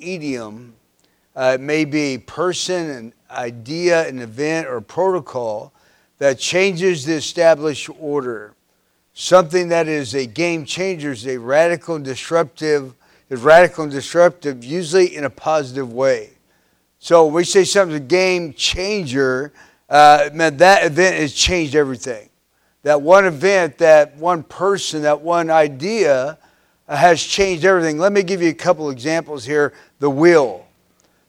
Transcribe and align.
idiom. 0.00 0.74
Uh, 1.34 1.52
it 1.54 1.60
may 1.62 1.86
be 1.86 2.18
person, 2.18 2.90
an 2.90 3.14
idea, 3.30 4.06
an 4.06 4.18
event, 4.18 4.66
or 4.66 4.82
protocol 4.82 5.72
that 6.18 6.38
changes 6.38 7.06
the 7.06 7.14
established 7.14 7.88
order. 7.98 8.52
Something 9.14 9.68
that 9.68 9.88
is 9.88 10.14
a 10.14 10.26
game 10.26 10.66
changer 10.66 11.12
is 11.12 11.26
a 11.26 11.38
radical 11.38 11.96
and 11.96 12.04
disruptive, 12.04 12.92
is 13.30 13.40
radical 13.40 13.84
and 13.84 13.92
disruptive, 13.92 14.62
usually 14.62 15.16
in 15.16 15.24
a 15.24 15.30
positive 15.30 15.90
way. 15.90 16.32
So 16.98 17.24
we 17.26 17.42
say 17.42 17.64
something's 17.64 17.96
a 17.96 18.04
game 18.04 18.52
changer, 18.52 19.54
uh, 19.88 20.28
man, 20.34 20.58
that 20.58 20.84
event 20.84 21.16
has 21.16 21.32
changed 21.32 21.74
everything. 21.74 22.28
That 22.82 23.00
one 23.00 23.24
event, 23.24 23.78
that 23.78 24.16
one 24.18 24.42
person, 24.42 25.00
that 25.00 25.22
one 25.22 25.48
idea 25.48 26.36
has 26.88 27.22
changed 27.22 27.64
everything. 27.64 27.98
Let 27.98 28.12
me 28.12 28.22
give 28.22 28.42
you 28.42 28.50
a 28.50 28.54
couple 28.54 28.90
examples 28.90 29.44
here. 29.44 29.72
The 29.98 30.10
will. 30.10 30.66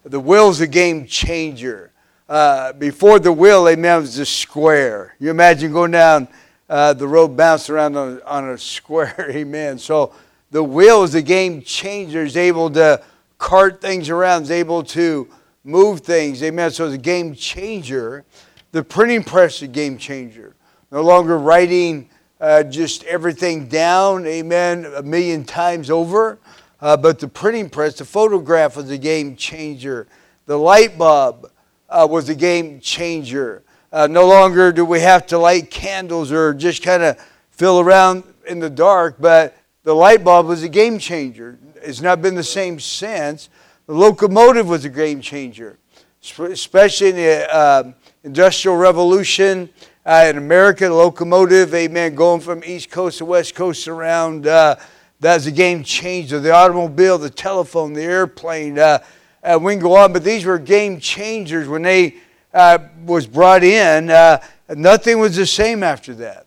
The 0.03 0.19
will 0.19 0.49
is 0.49 0.61
a 0.61 0.67
game 0.67 1.05
changer. 1.05 1.91
Uh, 2.27 2.73
before 2.73 3.19
the 3.19 3.31
will, 3.31 3.67
amen, 3.69 4.01
was 4.01 4.17
a 4.17 4.25
square. 4.25 5.15
You 5.19 5.29
imagine 5.29 5.71
going 5.71 5.91
down 5.91 6.27
uh, 6.69 6.93
the 6.93 7.07
road, 7.07 7.37
bouncing 7.37 7.75
around 7.75 7.95
on, 7.95 8.21
on 8.23 8.49
a 8.49 8.57
square, 8.57 9.27
amen. 9.29 9.77
So 9.77 10.13
the 10.51 10.63
will 10.63 11.03
is 11.03 11.15
a 11.15 11.21
game 11.21 11.61
changer. 11.61 12.23
Is 12.23 12.37
able 12.37 12.69
to 12.71 13.01
cart 13.37 13.81
things 13.81 14.09
around. 14.09 14.43
Is 14.43 14.51
able 14.51 14.83
to 14.83 15.27
move 15.63 16.01
things. 16.01 16.43
Amen. 16.43 16.71
So 16.71 16.85
it's 16.85 16.95
a 16.95 16.97
game 16.97 17.35
changer. 17.35 18.25
The 18.71 18.83
printing 18.83 19.23
press 19.23 19.57
is 19.57 19.63
a 19.63 19.67
game 19.67 19.97
changer. 19.97 20.55
No 20.91 21.01
longer 21.01 21.37
writing 21.37 22.09
uh, 22.43 22.61
just 22.61 23.05
everything 23.05 23.67
down, 23.69 24.27
amen, 24.27 24.85
a 24.97 25.01
million 25.01 25.45
times 25.45 25.89
over. 25.89 26.37
Uh, 26.81 26.97
but 26.97 27.17
the 27.17 27.27
printing 27.27 27.69
press, 27.69 27.97
the 27.99 28.03
photograph 28.03 28.75
was 28.75 28.89
a 28.91 28.97
game 28.97 29.37
changer. 29.37 30.07
The 30.45 30.59
light 30.59 30.97
bulb 30.97 31.49
uh, 31.87 32.05
was 32.09 32.27
a 32.27 32.35
game 32.35 32.81
changer. 32.81 33.63
Uh, 33.93 34.07
no 34.07 34.27
longer 34.27 34.73
do 34.73 34.83
we 34.83 34.99
have 34.99 35.25
to 35.27 35.37
light 35.37 35.71
candles 35.71 36.33
or 36.33 36.53
just 36.53 36.83
kind 36.83 37.01
of 37.01 37.17
fill 37.51 37.79
around 37.79 38.25
in 38.45 38.59
the 38.59 38.69
dark, 38.69 39.15
but 39.21 39.55
the 39.83 39.93
light 39.93 40.25
bulb 40.25 40.47
was 40.47 40.63
a 40.63 40.69
game 40.69 40.99
changer. 40.99 41.57
It's 41.75 42.01
not 42.01 42.21
been 42.21 42.35
the 42.35 42.43
same 42.43 42.77
since. 42.77 43.47
The 43.87 43.93
locomotive 43.93 44.67
was 44.67 44.83
a 44.83 44.89
game 44.89 45.21
changer, 45.21 45.77
especially 46.21 47.11
in 47.11 47.15
the 47.15 47.55
uh, 47.55 47.93
Industrial 48.25 48.75
Revolution 48.75 49.69
uh, 50.05 50.25
in 50.29 50.37
America. 50.37 50.85
The 50.85 50.93
locomotive, 50.93 51.73
amen, 51.73 52.15
going 52.15 52.41
from 52.41 52.63
East 52.63 52.89
Coast 52.89 53.19
to 53.19 53.25
West 53.25 53.55
Coast 53.55 53.87
around. 53.87 54.47
Uh, 54.47 54.75
that's 55.19 55.45
a 55.45 55.51
game 55.51 55.83
changer. 55.83 56.39
The 56.39 56.51
automobile, 56.51 57.17
the 57.17 57.29
telephone, 57.29 57.93
the 57.93 58.03
airplane. 58.03 58.77
Uh, 58.77 58.99
uh, 59.43 59.59
we 59.61 59.73
can 59.73 59.81
go 59.81 59.95
on, 59.95 60.13
but 60.13 60.23
these 60.23 60.45
were 60.45 60.57
game 60.57 60.99
changers 60.99 61.67
when 61.67 61.81
they 61.81 62.15
uh, 62.53 62.77
was 63.05 63.27
brought 63.27 63.63
in. 63.63 64.09
Uh, 64.09 64.39
nothing 64.69 65.19
was 65.19 65.35
the 65.35 65.45
same 65.45 65.83
after 65.83 66.13
that. 66.15 66.45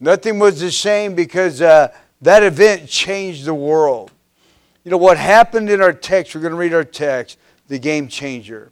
Nothing 0.00 0.38
was 0.38 0.60
the 0.60 0.70
same 0.70 1.14
because 1.14 1.60
uh, 1.60 1.88
that 2.22 2.42
event 2.42 2.88
changed 2.88 3.44
the 3.44 3.54
world. 3.54 4.12
You 4.84 4.90
know, 4.90 4.96
what 4.96 5.18
happened 5.18 5.68
in 5.68 5.82
our 5.82 5.92
text, 5.92 6.34
we're 6.34 6.40
going 6.40 6.52
to 6.52 6.58
read 6.58 6.72
our 6.72 6.84
text, 6.84 7.38
the 7.66 7.78
game 7.78 8.08
changer. 8.08 8.70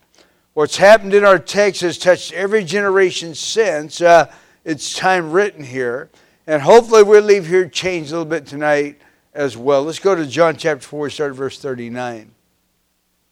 What's 0.57 0.79
happened 0.79 1.13
in 1.13 1.23
our 1.23 1.39
text 1.39 1.83
has 1.83 1.99
touched 1.99 2.33
every 2.33 2.65
generation 2.65 3.35
since 3.35 4.01
uh, 4.01 4.33
it's 4.65 4.97
time 4.97 5.31
written 5.31 5.63
here. 5.63 6.09
And 6.47 6.63
hopefully 6.63 7.03
we'll 7.03 7.23
leave 7.23 7.47
here 7.47 7.69
changed 7.69 8.11
a 8.11 8.15
little 8.15 8.25
bit 8.25 8.47
tonight 8.47 8.99
as 9.35 9.55
well. 9.55 9.83
Let's 9.83 9.99
go 9.99 10.15
to 10.15 10.25
John 10.25 10.57
chapter 10.57 10.81
4, 10.81 11.11
start 11.11 11.31
at 11.33 11.37
verse 11.37 11.59
39. 11.59 12.31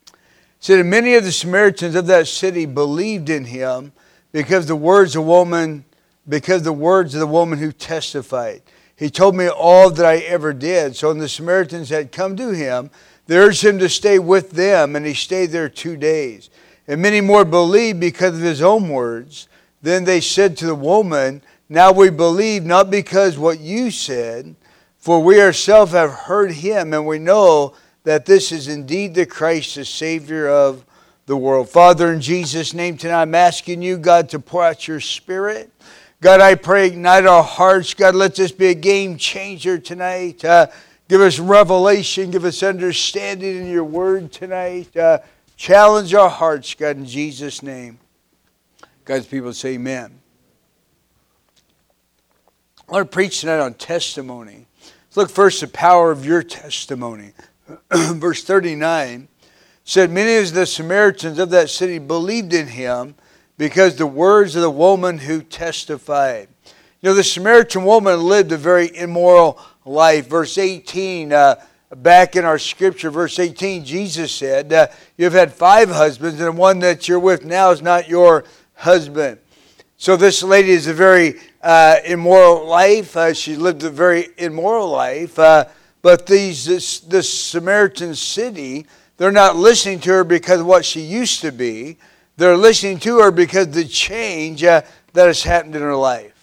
It 0.07 0.15
said, 0.61 0.85
many 0.85 1.15
of 1.15 1.25
the 1.25 1.33
Samaritans 1.33 1.95
of 1.95 2.07
that 2.09 2.27
city 2.27 2.67
believed 2.67 3.31
in 3.31 3.47
him 3.47 3.93
because 4.31 4.67
the 4.67 4.77
words 4.77 5.17
of 5.17 5.25
woman, 5.25 5.87
because 6.29 6.63
the 6.63 6.75
words 6.75 7.15
of 7.15 7.21
the 7.21 7.27
woman 7.27 7.59
who 7.59 7.73
testified. 7.73 8.61
He 8.97 9.09
told 9.09 9.35
me 9.35 9.49
all 9.49 9.89
that 9.89 10.05
I 10.05 10.17
ever 10.19 10.53
did. 10.53 10.95
So 10.95 11.09
when 11.09 11.17
the 11.17 11.31
Samaritans 11.31 11.89
had 11.89 12.13
come 12.13 12.37
to 12.37 12.51
him, 12.51 12.91
they 13.29 13.39
urged 13.39 13.65
him 13.65 13.79
to 13.79 13.89
stay 13.89 14.19
with 14.19 14.51
them, 14.51 14.95
and 14.95 15.07
he 15.07 15.15
stayed 15.15 15.53
there 15.53 15.71
two 15.71 15.97
days. 15.97 16.51
And 16.87 17.01
many 17.01 17.21
more 17.21 17.45
believed 17.45 18.01
because 18.01 18.35
of 18.35 18.43
his 18.43 18.63
own 18.63 18.89
words. 18.89 19.49
Then 19.83 20.05
they 20.05 20.21
said 20.21 20.57
to 20.59 20.67
the 20.67 20.75
woman, 20.75 21.43
Now 21.69 21.93
we 21.93 22.11
believe 22.11 22.65
not 22.65 22.91
because 22.91 23.39
what 23.39 23.61
you 23.61 23.91
said, 23.91 24.55
for 24.99 25.23
we 25.23 25.41
ourselves 25.41 25.93
have 25.93 26.11
heard 26.11 26.53
him, 26.53 26.95
and 26.95 27.07
we 27.07 27.19
know 27.19 27.75
that 28.05 28.27
this 28.27 28.53
is 28.53 28.69
indeed 28.69 29.15
the 29.15 29.27
Christ, 29.27 29.75
the 29.75 29.85
Savior 29.85 30.49
of 30.49 30.85
the 31.27 31.37
world. 31.37 31.71
Father, 31.71 32.13
in 32.13 32.21
Jesus' 32.21 32.75
name 32.75 32.97
tonight, 32.97 33.23
I'm 33.23 33.35
asking 33.35 33.83
you, 33.83 33.97
God, 33.97 34.29
to 34.31 34.39
pour 34.39 34.65
out 34.65 34.87
your 34.87 35.01
Spirit. 35.01 35.71
God, 36.21 36.41
I 36.41 36.55
pray, 36.55 36.87
ignite 36.87 37.27
our 37.27 37.43
hearts. 37.43 37.93
God, 37.93 38.15
let 38.15 38.35
this 38.35 38.53
be 38.53 38.69
a 38.69 38.75
game 38.75 39.17
changer 39.19 39.79
tonight. 39.79 40.45
Uh, 40.45 40.69
give 41.09 41.21
us 41.21 41.39
revelation, 41.39 42.31
give 42.31 42.45
us 42.45 42.63
understanding 42.63 43.57
in 43.57 43.67
your 43.67 43.85
word 43.85 44.33
tonight. 44.33 44.95
Uh, 44.97 45.19
challenge 45.57 46.15
our 46.15 46.29
hearts, 46.29 46.75
God, 46.75 46.97
in 46.97 47.07
Jesus' 47.07 47.63
name. 47.63 47.99
God's 49.05 49.27
people 49.27 49.53
say 49.53 49.75
amen. 49.75 50.21
I 52.89 52.93
want 52.93 53.11
to 53.11 53.15
preach 53.15 53.41
tonight 53.41 53.61
on 53.61 53.75
testimony. 53.75 54.67
Let's 55.07 55.17
look 55.17 55.31
first 55.31 55.61
the 55.61 55.69
power 55.69 56.11
of 56.11 56.25
your 56.25 56.43
testimony. 56.43 57.33
Verse 57.93 58.45
39 58.45 59.29
said, 59.85 60.11
Many 60.11 60.37
of 60.37 60.55
the 60.55 60.67
Samaritans 60.67 61.39
of 61.39 61.51
that 61.51 61.71
city 61.71 61.99
believed 61.99 62.53
in 62.53 62.67
him 62.67 63.15
because 63.57 63.97
the 63.97 64.07
words 64.07 64.57
of 64.57 64.63
the 64.63 64.71
woman 64.71 65.19
who 65.19 65.43
testified. 65.43 66.49
You 67.01 67.11
know, 67.11 67.15
the 67.15 67.25
Samaritan 67.25 67.85
woman 67.85 68.23
lived 68.23 68.53
a 68.53 68.57
very 68.57 68.95
immoral 68.97 69.59
life. 69.85 70.29
Verse 70.29 70.59
18, 70.59 71.33
uh, 71.33 71.57
back 71.97 72.37
in 72.37 72.45
our 72.45 72.59
scripture, 72.59 73.11
verse 73.11 73.39
18, 73.39 73.85
Jesus 73.85 74.33
said, 74.33 74.73
uh, 74.73 74.89
You've 75.17 75.33
had 75.33 75.53
five 75.53 75.89
husbands, 75.89 76.41
and 76.41 76.49
the 76.49 76.53
one 76.53 76.79
that 76.81 77.09
you're 77.09 77.21
with 77.21 77.45
now 77.45 77.71
is 77.71 77.83
not 77.83 78.09
your 78.09 78.45
husband. 78.75 79.39
So 79.97 80.17
this 80.17 80.43
lady 80.43 80.71
is 80.71 80.87
a 80.87 80.95
very 80.95 81.41
uh, 81.63 81.97
immoral 82.05 82.67
life. 82.67 83.17
Uh, 83.17 83.33
she 83.33 83.57
lived 83.57 83.85
a 83.85 83.91
very 83.91 84.29
immoral 84.37 84.89
life. 84.89 85.39
Uh, 85.39 85.67
but 86.03 86.27
these 86.27 86.67
this, 86.67 87.01
this 87.01 87.33
Samaritan 87.33 88.15
city, 88.15 88.87
they're 89.17 89.33
not 89.33 89.57
listening 89.57 90.01
to 90.01 90.11
her 90.11 90.25
because 90.25 90.61
of 90.61 90.67
what 90.67 90.85
she 90.85 91.01
used 91.01 91.41
to 91.41 91.53
be. 91.53 91.97
They're 92.37 92.57
listening 92.57 92.99
to 93.01 93.21
her 93.21 93.31
because 93.31 93.69
the 93.69 93.85
change 93.85 94.65
uh, 94.65 94.83
that 95.13 95.27
has 95.27 95.43
happened 95.45 95.77
in 95.77 95.83
her 95.83 95.97
life. 95.97 96.34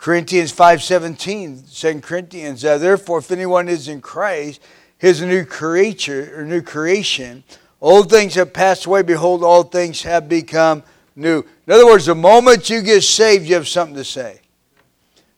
Corinthians 0.00 0.50
5.17, 0.50 1.78
2 1.78 2.00
Corinthians, 2.00 2.64
uh, 2.64 2.78
therefore 2.78 3.18
if 3.18 3.30
anyone 3.30 3.68
is 3.68 3.86
in 3.86 4.00
Christ, 4.00 4.62
he 4.98 5.08
is 5.08 5.20
a 5.20 5.26
new 5.26 5.44
creature 5.44 6.32
or 6.34 6.44
new 6.44 6.62
creation. 6.62 7.44
Old 7.82 8.08
things 8.08 8.34
have 8.34 8.54
passed 8.54 8.86
away, 8.86 9.02
behold, 9.02 9.44
all 9.44 9.62
things 9.62 10.02
have 10.04 10.26
become 10.26 10.82
new. 11.14 11.44
In 11.66 11.72
other 11.72 11.84
words, 11.84 12.06
the 12.06 12.14
moment 12.14 12.70
you 12.70 12.80
get 12.80 13.02
saved, 13.02 13.46
you 13.46 13.54
have 13.56 13.68
something 13.68 13.96
to 13.96 14.04
say. 14.04 14.40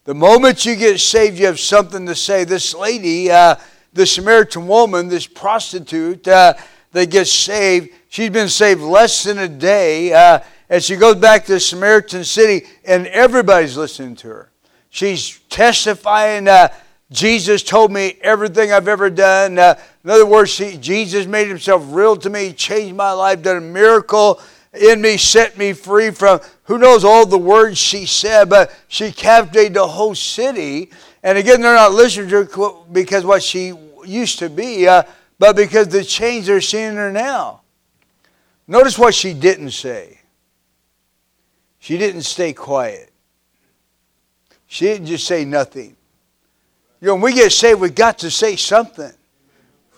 The 0.04 0.14
moment 0.14 0.64
you 0.64 0.76
get 0.76 1.00
saved, 1.00 1.40
you 1.40 1.46
have 1.46 1.58
something 1.58 2.06
to 2.06 2.14
say. 2.14 2.44
This 2.44 2.72
lady, 2.72 3.32
uh, 3.32 3.56
the 3.92 4.06
Samaritan 4.06 4.68
woman, 4.68 5.08
this 5.08 5.26
prostitute 5.26 6.28
uh, 6.28 6.54
that 6.92 7.10
gets 7.10 7.32
saved, 7.32 7.90
She's 8.12 8.28
been 8.28 8.50
saved 8.50 8.82
less 8.82 9.22
than 9.22 9.38
a 9.38 9.48
day, 9.48 10.12
uh, 10.12 10.40
and 10.68 10.82
she 10.82 10.96
goes 10.96 11.16
back 11.16 11.46
to 11.46 11.52
the 11.52 11.60
Samaritan 11.60 12.24
city, 12.24 12.66
and 12.84 13.06
everybody's 13.06 13.74
listening 13.74 14.16
to 14.16 14.28
her. 14.28 14.51
She's 14.92 15.41
testifying, 15.48 16.47
uh, 16.48 16.69
Jesus 17.10 17.62
told 17.62 17.91
me 17.91 18.19
everything 18.20 18.72
I've 18.72 18.88
ever 18.88 19.08
done. 19.08 19.58
Uh, 19.58 19.75
in 20.04 20.10
other 20.10 20.26
words, 20.26 20.54
Jesus 20.58 21.25
made 21.25 21.48
himself 21.48 21.82
real 21.86 22.15
to 22.18 22.28
me, 22.28 22.53
changed 22.53 22.94
my 22.94 23.10
life, 23.10 23.41
done 23.41 23.56
a 23.56 23.60
miracle 23.62 24.39
in 24.78 25.00
me, 25.00 25.16
set 25.16 25.56
me 25.56 25.72
free 25.72 26.10
from 26.10 26.41
who 26.65 26.77
knows 26.77 27.04
all 27.04 27.24
the 27.24 27.39
words 27.39 27.78
she 27.78 28.04
said, 28.04 28.50
but 28.50 28.71
she 28.86 29.10
captivated 29.10 29.72
the 29.72 29.86
whole 29.86 30.15
city. 30.15 30.91
And 31.22 31.39
again, 31.39 31.62
they're 31.62 31.74
not 31.74 31.92
listening 31.92 32.28
to 32.28 32.44
her 32.44 32.72
because 32.92 33.24
what 33.24 33.42
she 33.42 33.72
used 34.04 34.41
to 34.41 34.50
be, 34.50 34.86
uh, 34.86 35.04
but 35.39 35.56
because 35.56 35.89
the 35.89 36.04
change 36.04 36.47
they're 36.47 36.60
seeing 36.60 36.89
in 36.89 36.97
her 36.97 37.10
now. 37.10 37.62
Notice 38.68 38.98
what 38.98 39.15
she 39.15 39.33
didn't 39.33 39.71
say. 39.71 40.21
She 41.78 41.97
didn't 41.97 42.22
stay 42.22 42.53
quiet. 42.53 43.11
She 44.72 44.86
didn't 44.86 45.09
just 45.09 45.27
say 45.27 45.45
nothing. 45.45 45.95
You 47.03 47.09
know, 47.09 47.15
when 47.16 47.24
we 47.24 47.34
get 47.34 47.53
saved, 47.53 47.78
we've 47.78 47.95
got 47.95 48.21
to 48.21 48.30
say 48.30 48.57
something. 48.57 49.13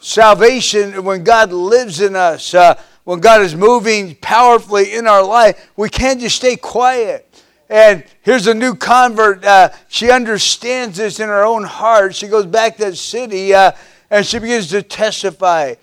Salvation, 0.00 1.04
when 1.04 1.22
God 1.22 1.52
lives 1.52 2.00
in 2.00 2.16
us, 2.16 2.54
uh, 2.54 2.74
when 3.04 3.20
God 3.20 3.42
is 3.42 3.54
moving 3.54 4.16
powerfully 4.16 4.94
in 4.94 5.06
our 5.06 5.22
life, 5.22 5.70
we 5.76 5.88
can't 5.88 6.18
just 6.20 6.34
stay 6.34 6.56
quiet. 6.56 7.44
And 7.68 8.02
here's 8.22 8.48
a 8.48 8.54
new 8.54 8.74
convert. 8.74 9.44
Uh, 9.44 9.68
she 9.86 10.10
understands 10.10 10.96
this 10.96 11.20
in 11.20 11.28
her 11.28 11.44
own 11.44 11.62
heart. 11.62 12.16
She 12.16 12.26
goes 12.26 12.46
back 12.46 12.74
to 12.78 12.86
that 12.86 12.96
city. 12.96 13.54
Uh, 13.54 13.70
and 14.10 14.26
she 14.26 14.40
begins 14.40 14.70
to 14.70 14.82
testify. 14.82 15.74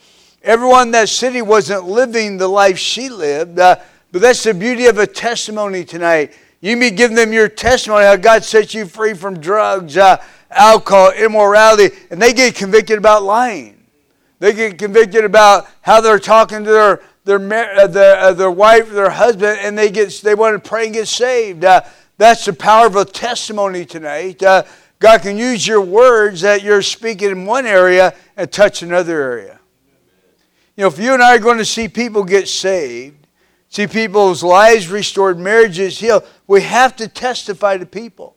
Everyone 0.44 0.88
in 0.88 0.92
that 0.92 1.08
city 1.08 1.42
wasn't 1.42 1.86
living 1.86 2.36
the 2.36 2.50
life 2.50 2.78
she 2.78 3.08
lived, 3.08 3.58
uh, 3.58 3.78
but 4.12 4.22
that's 4.22 4.44
the 4.44 4.54
beauty 4.54 4.88
of 4.88 4.98
a 4.98 5.08
testimony 5.08 5.86
tonight. 5.86 6.34
You 6.62 6.80
be 6.80 6.92
giving 6.92 7.16
them 7.16 7.34
your 7.34 7.50
testimony 7.50 8.06
how 8.06 8.16
God 8.16 8.44
set 8.44 8.74
you 8.74 8.86
free 8.86 9.16
from 9.16 9.40
drugs, 9.40 9.98
uh, 9.98 10.24
alcohol, 10.52 11.12
immorality, 11.12 11.96
and 12.12 12.22
they 12.22 12.34
get 12.34 12.56
convicted 12.56 13.00
about 13.00 13.24
lying. 13.24 13.84
They 14.40 14.54
get 14.54 14.78
convicted 14.78 15.26
about 15.26 15.68
how 15.82 16.02
they're 16.02 16.20
talking 16.20 16.64
to 16.64 16.72
their 16.72 17.02
their 17.24 17.40
uh, 17.80 17.88
their, 17.88 18.18
uh, 18.18 18.34
their 18.34 18.52
wife, 18.52 18.90
their 18.90 19.10
husband, 19.10 19.60
and 19.62 19.78
they 19.78 19.90
get 19.90 20.12
they 20.24 20.36
want 20.36 20.64
to 20.64 20.70
pray 20.70 20.86
and 20.86 20.94
get 20.94 21.08
saved. 21.08 21.66
Uh, 21.66 21.82
that's 22.18 22.46
the 22.46 22.54
power 22.54 22.86
of 22.86 22.96
a 22.96 23.06
testimony 23.06 23.86
tonight. 23.86 24.42
Uh, 24.44 24.64
God 25.00 25.24
can 25.24 25.38
use 25.38 25.66
your 25.66 25.82
words 25.82 26.42
that 26.42 26.62
you're 26.62 26.84
speaking 26.84 27.32
in 27.32 27.46
one 27.46 27.66
area 27.66 28.14
and 28.38 28.52
touch 28.52 28.84
another 28.84 29.20
area. 29.20 29.60
You 30.76 30.84
know, 30.84 30.88
if 30.88 31.00
you 31.00 31.14
and 31.14 31.24
I 31.24 31.36
are 31.36 31.40
going 31.40 31.58
to 31.58 31.66
see 31.66 31.88
people 31.88 32.24
get 32.24 32.48
saved, 32.48 33.21
see 33.72 33.88
people's 33.88 34.44
lives 34.44 34.90
restored, 34.90 35.40
marriages 35.40 35.98
healed, 35.98 36.28
we 36.46 36.62
have 36.62 36.96
to 36.98 37.08
testify 37.08 37.78
to 37.78 37.86
people. 37.88 38.36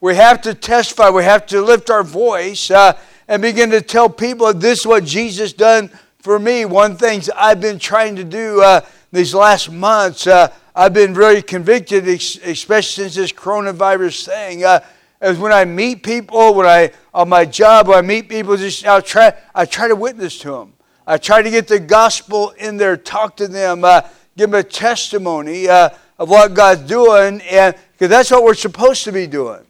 We 0.00 0.16
have 0.16 0.42
to 0.42 0.52
testify. 0.54 1.10
We 1.10 1.22
have 1.22 1.46
to 1.46 1.62
lift 1.62 1.88
our 1.88 2.02
voice. 2.02 2.70
Uh, 2.70 2.98
and 3.28 3.40
begin 3.40 3.70
to 3.70 3.80
tell 3.80 4.08
people 4.08 4.52
this 4.52 4.80
is 4.80 4.86
what 4.86 5.04
Jesus 5.04 5.52
done 5.52 5.90
for 6.18 6.38
me. 6.38 6.64
One 6.64 6.96
thing 6.96 7.22
I've 7.36 7.60
been 7.60 7.78
trying 7.78 8.16
to 8.16 8.24
do 8.24 8.62
uh, 8.62 8.80
these 9.12 9.34
last 9.34 9.70
months, 9.70 10.26
uh, 10.26 10.52
I've 10.74 10.92
been 10.92 11.14
very 11.14 11.40
convicted, 11.40 12.06
especially 12.08 13.04
since 13.04 13.14
this 13.14 13.32
coronavirus 13.32 14.26
thing. 14.26 14.64
Uh, 14.64 14.80
is 15.22 15.38
when 15.38 15.52
I 15.52 15.64
meet 15.64 16.02
people, 16.02 16.54
when 16.54 16.66
I 16.66 16.90
on 17.14 17.30
my 17.30 17.46
job, 17.46 17.88
when 17.88 17.96
I 17.96 18.02
meet 18.02 18.28
people, 18.28 18.56
just 18.56 18.86
I 18.86 19.00
try 19.00 19.32
I 19.54 19.64
try 19.64 19.88
to 19.88 19.96
witness 19.96 20.38
to 20.40 20.50
them. 20.50 20.74
I 21.06 21.16
try 21.16 21.40
to 21.40 21.50
get 21.50 21.68
the 21.68 21.80
gospel 21.80 22.50
in 22.50 22.76
there, 22.76 22.96
talk 22.96 23.36
to 23.36 23.48
them, 23.48 23.84
uh, 23.84 24.02
give 24.36 24.50
them 24.50 24.60
a 24.60 24.62
testimony 24.62 25.68
uh, 25.68 25.90
of 26.18 26.30
what 26.30 26.54
God's 26.54 26.82
doing, 26.82 27.40
and 27.42 27.74
because 27.92 28.08
that's 28.08 28.30
what 28.30 28.44
we're 28.44 28.54
supposed 28.54 29.04
to 29.04 29.12
be 29.12 29.26
doing. 29.26 29.64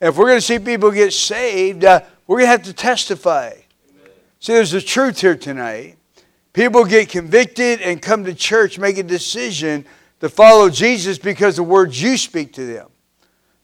If 0.00 0.16
we're 0.16 0.26
going 0.26 0.38
to 0.38 0.42
see 0.42 0.58
people 0.58 0.90
get 0.90 1.12
saved, 1.12 1.84
uh, 1.84 2.00
we're 2.26 2.38
going 2.38 2.46
to 2.46 2.50
have 2.50 2.62
to 2.62 2.72
testify. 2.72 3.48
Amen. 3.48 3.62
See, 4.38 4.54
there's 4.54 4.72
a 4.72 4.80
truth 4.80 5.20
here 5.20 5.36
tonight. 5.36 5.96
People 6.52 6.84
get 6.84 7.10
convicted 7.10 7.80
and 7.82 8.00
come 8.00 8.24
to 8.24 8.34
church, 8.34 8.78
make 8.78 8.96
a 8.96 9.02
decision 9.02 9.84
to 10.20 10.28
follow 10.28 10.70
Jesus 10.70 11.18
because 11.18 11.56
the 11.56 11.62
words 11.62 12.00
you 12.00 12.16
speak 12.16 12.52
to 12.54 12.64
them. 12.64 12.88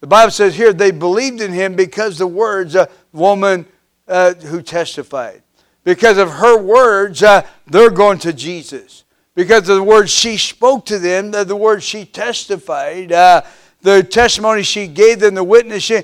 The 0.00 0.06
Bible 0.06 0.30
says 0.30 0.54
here 0.54 0.72
they 0.72 0.90
believed 0.90 1.40
in 1.40 1.52
him 1.52 1.74
because 1.74 2.18
the 2.18 2.26
words 2.26 2.74
a 2.74 2.88
woman 3.12 3.66
uh, 4.06 4.34
who 4.34 4.62
testified. 4.62 5.42
Because 5.84 6.18
of 6.18 6.30
her 6.30 6.58
words, 6.58 7.22
uh, 7.22 7.46
they're 7.66 7.90
going 7.90 8.18
to 8.18 8.32
Jesus. 8.32 9.04
Because 9.36 9.68
of 9.68 9.76
the 9.76 9.82
words 9.82 10.10
she 10.10 10.36
spoke 10.38 10.86
to 10.86 10.98
them, 10.98 11.30
the, 11.30 11.44
the 11.44 11.54
words 11.54 11.84
she 11.84 12.04
testified, 12.04 13.12
uh, 13.12 13.42
the 13.82 14.02
testimony 14.02 14.64
she 14.64 14.88
gave 14.88 15.20
them, 15.20 15.34
the 15.34 15.44
witness 15.44 15.84
she, 15.84 16.02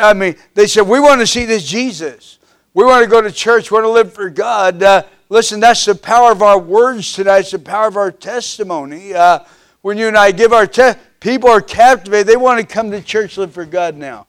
I 0.00 0.12
mean, 0.12 0.36
they 0.54 0.66
said, 0.66 0.82
We 0.82 0.98
want 0.98 1.20
to 1.20 1.26
see 1.26 1.44
this 1.44 1.64
Jesus. 1.64 2.38
We 2.74 2.84
want 2.84 3.04
to 3.04 3.10
go 3.10 3.20
to 3.20 3.30
church. 3.30 3.70
We 3.70 3.76
want 3.76 3.84
to 3.84 3.90
live 3.90 4.12
for 4.12 4.30
God. 4.30 4.82
Uh, 4.82 5.02
listen, 5.28 5.60
that's 5.60 5.84
the 5.84 5.94
power 5.94 6.32
of 6.32 6.42
our 6.42 6.58
words 6.58 7.12
tonight. 7.12 7.40
It's 7.40 7.50
the 7.50 7.58
power 7.58 7.86
of 7.86 7.96
our 7.96 8.10
testimony. 8.10 9.14
Uh, 9.14 9.40
when 9.82 9.98
you 9.98 10.08
and 10.08 10.16
I 10.16 10.32
give 10.32 10.52
our 10.52 10.66
test, 10.66 10.98
people 11.20 11.50
are 11.50 11.60
captivated. 11.60 12.26
They 12.26 12.36
want 12.36 12.60
to 12.60 12.66
come 12.66 12.90
to 12.90 13.02
church, 13.02 13.36
live 13.36 13.52
for 13.52 13.66
God 13.66 13.96
now. 13.96 14.26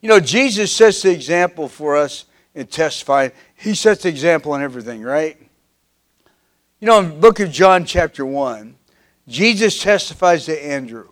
You 0.00 0.08
know, 0.10 0.20
Jesus 0.20 0.70
sets 0.70 1.00
the 1.00 1.10
example 1.10 1.68
for 1.68 1.96
us 1.96 2.26
in 2.54 2.66
testifying. 2.66 3.32
He 3.54 3.74
sets 3.74 4.02
the 4.02 4.10
example 4.10 4.54
in 4.54 4.62
everything, 4.62 5.02
right? 5.02 5.38
You 6.84 6.90
know, 6.90 6.98
in 6.98 7.08
the 7.08 7.14
book 7.14 7.40
of 7.40 7.50
John, 7.50 7.86
chapter 7.86 8.26
1, 8.26 8.74
Jesus 9.26 9.80
testifies 9.80 10.44
to 10.44 10.66
Andrew. 10.66 11.08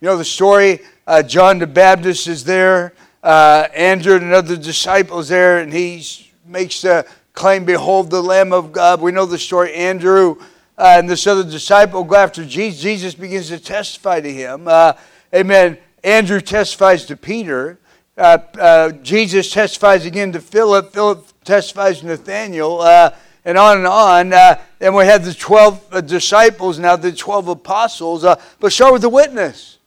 You 0.00 0.06
know 0.06 0.16
the 0.16 0.24
story? 0.24 0.78
Uh, 1.08 1.24
John 1.24 1.58
the 1.58 1.66
Baptist 1.66 2.28
is 2.28 2.44
there. 2.44 2.94
Uh, 3.20 3.66
Andrew 3.74 4.14
and 4.14 4.22
another 4.22 4.56
disciple 4.56 5.18
is 5.18 5.26
there, 5.26 5.58
and 5.58 5.72
he 5.72 6.30
makes 6.46 6.82
the 6.82 7.04
claim, 7.32 7.64
Behold 7.64 8.10
the 8.10 8.22
Lamb 8.22 8.52
of 8.52 8.70
God. 8.70 9.00
We 9.00 9.10
know 9.10 9.26
the 9.26 9.38
story. 9.38 9.74
Andrew 9.74 10.36
uh, 10.78 10.94
and 10.98 11.10
this 11.10 11.26
other 11.26 11.42
disciple 11.42 12.04
go 12.04 12.14
after 12.14 12.44
Jesus. 12.44 12.80
Jesus 12.80 13.14
begins 13.16 13.48
to 13.48 13.58
testify 13.58 14.20
to 14.20 14.32
him. 14.32 14.68
Uh, 14.68 14.92
amen. 15.34 15.78
Andrew 16.04 16.40
testifies 16.40 17.04
to 17.06 17.16
Peter. 17.16 17.80
Uh, 18.16 18.38
uh, 18.56 18.90
Jesus 18.92 19.50
testifies 19.50 20.06
again 20.06 20.30
to 20.30 20.40
Philip. 20.40 20.92
Philip 20.92 21.26
testifies 21.42 22.02
to 22.02 22.06
Nathaniel 22.06 22.86
and 22.86 23.58
on 23.58 23.78
and 23.78 23.86
on. 23.88 24.58
And 24.80 24.94
we 24.94 25.06
have 25.06 25.24
the 25.24 25.32
12 25.32 25.86
uh, 25.90 26.00
disciples 26.02 26.78
now, 26.78 26.96
the 26.96 27.12
12 27.12 27.48
apostles. 27.48 28.24
Uh, 28.24 28.40
but 28.60 28.72
start 28.72 28.92
with 28.92 29.02
the 29.02 29.08
witness. 29.08 29.78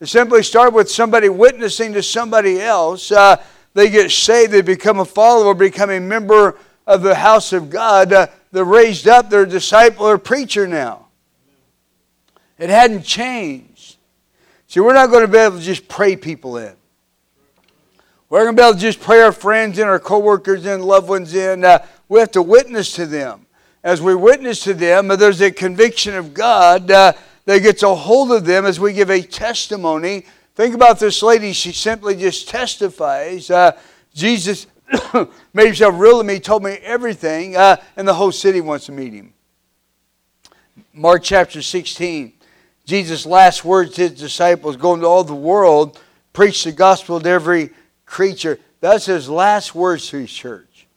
It 0.00 0.06
simply 0.06 0.42
start 0.42 0.72
with 0.72 0.90
somebody 0.90 1.28
witnessing 1.28 1.92
to 1.94 2.02
somebody 2.02 2.60
else. 2.60 3.10
Uh, 3.10 3.42
they 3.74 3.90
get 3.90 4.10
saved, 4.10 4.52
they 4.52 4.62
become 4.62 5.00
a 5.00 5.04
follower, 5.04 5.54
become 5.54 5.90
a 5.90 6.00
member 6.00 6.58
of 6.86 7.02
the 7.02 7.14
house 7.14 7.52
of 7.52 7.68
God. 7.68 8.12
Uh, 8.12 8.26
they're 8.52 8.64
raised 8.64 9.08
up, 9.08 9.28
they're 9.28 9.42
a 9.42 9.48
disciple 9.48 10.06
or 10.06 10.18
preacher 10.18 10.66
now. 10.66 11.06
It 12.58 12.70
hadn't 12.70 13.02
changed. 13.02 13.96
See, 14.66 14.80
we're 14.80 14.94
not 14.94 15.10
going 15.10 15.22
to 15.22 15.28
be 15.28 15.38
able 15.38 15.58
to 15.58 15.62
just 15.62 15.88
pray 15.88 16.16
people 16.16 16.56
in. 16.56 16.74
We're 18.28 18.44
going 18.44 18.56
to 18.56 18.60
be 18.60 18.66
able 18.66 18.74
to 18.74 18.80
just 18.80 19.00
pray 19.00 19.20
our 19.20 19.32
friends 19.32 19.78
in, 19.78 19.86
our 19.86 20.00
coworkers 20.00 20.66
in, 20.66 20.82
loved 20.82 21.08
ones 21.08 21.34
in. 21.34 21.64
Uh, 21.64 21.84
we 22.08 22.18
have 22.18 22.32
to 22.32 22.42
witness 22.42 22.92
to 22.94 23.06
them. 23.06 23.45
As 23.86 24.02
we 24.02 24.16
witness 24.16 24.64
to 24.64 24.74
them, 24.74 25.06
there's 25.06 25.40
a 25.40 25.52
conviction 25.52 26.16
of 26.16 26.34
God. 26.34 26.90
Uh, 26.90 27.12
that 27.44 27.60
gets 27.60 27.84
a 27.84 27.94
hold 27.94 28.32
of 28.32 28.44
them 28.44 28.66
as 28.66 28.80
we 28.80 28.92
give 28.92 29.10
a 29.10 29.22
testimony. 29.22 30.26
Think 30.56 30.74
about 30.74 30.98
this 30.98 31.22
lady. 31.22 31.52
She 31.52 31.70
simply 31.70 32.16
just 32.16 32.48
testifies. 32.48 33.48
Uh, 33.48 33.78
Jesus 34.12 34.66
made 35.54 35.66
himself 35.66 35.94
real 35.96 36.18
to 36.18 36.24
me, 36.24 36.40
told 36.40 36.64
me 36.64 36.72
everything, 36.82 37.56
uh, 37.56 37.76
and 37.96 38.08
the 38.08 38.14
whole 38.14 38.32
city 38.32 38.60
wants 38.60 38.86
to 38.86 38.92
meet 38.92 39.12
him. 39.12 39.32
Mark 40.92 41.22
chapter 41.22 41.62
16. 41.62 42.32
Jesus' 42.86 43.24
last 43.24 43.64
words 43.64 43.94
to 43.94 44.08
his 44.08 44.18
disciples 44.18 44.76
go 44.76 44.94
into 44.94 45.06
all 45.06 45.22
the 45.22 45.32
world, 45.32 46.00
preach 46.32 46.64
the 46.64 46.72
gospel 46.72 47.20
to 47.20 47.28
every 47.28 47.70
creature. 48.04 48.58
That's 48.80 49.06
his 49.06 49.28
last 49.28 49.76
words 49.76 50.08
to 50.08 50.18
his 50.18 50.32
church. 50.32 50.88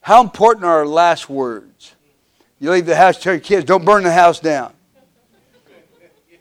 How 0.00 0.22
important 0.22 0.64
are 0.64 0.78
our 0.78 0.86
last 0.86 1.28
words? 1.28 1.91
You 2.62 2.70
leave 2.70 2.86
the 2.86 2.94
house, 2.94 3.20
tell 3.20 3.32
your 3.32 3.40
kids, 3.40 3.64
don't 3.64 3.84
burn 3.84 4.04
the 4.04 4.12
house 4.12 4.38
down. 4.38 4.72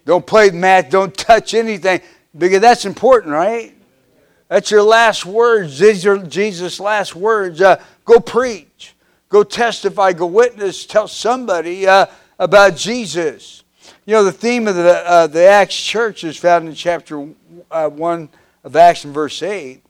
Don't 0.06 0.24
play 0.24 0.52
math. 0.52 0.92
Don't 0.92 1.18
touch 1.18 1.56
anything 1.56 2.00
because 2.38 2.62
that's 2.62 2.86
important, 2.86 3.34
right? 3.34 3.76
That's 4.48 4.70
your 4.70 4.84
last 4.84 5.26
words. 5.26 5.80
These 5.80 6.06
are 6.06 6.20
Jesus' 6.20 6.80
last 6.80 7.16
words. 7.16 7.60
Uh, 7.60 7.82
go 8.06 8.20
preach. 8.20 8.94
Go 9.30 9.44
testify. 9.44 10.14
Go 10.14 10.28
witness. 10.28 10.86
Tell 10.86 11.08
somebody 11.08 11.88
uh, 11.88 12.06
about 12.38 12.76
Jesus. 12.76 13.64
You 14.06 14.14
know, 14.14 14.24
the 14.24 14.32
theme 14.32 14.68
of 14.68 14.76
the, 14.76 14.98
uh, 14.98 15.26
the 15.26 15.46
Acts 15.46 15.76
church 15.76 16.24
is 16.24 16.38
found 16.38 16.68
in 16.68 16.76
chapter 16.76 17.30
uh, 17.72 17.90
1 17.90 18.30
of 18.64 18.76
Acts 18.76 19.06
in 19.06 19.12
verse 19.12 19.42
8. 19.42 19.82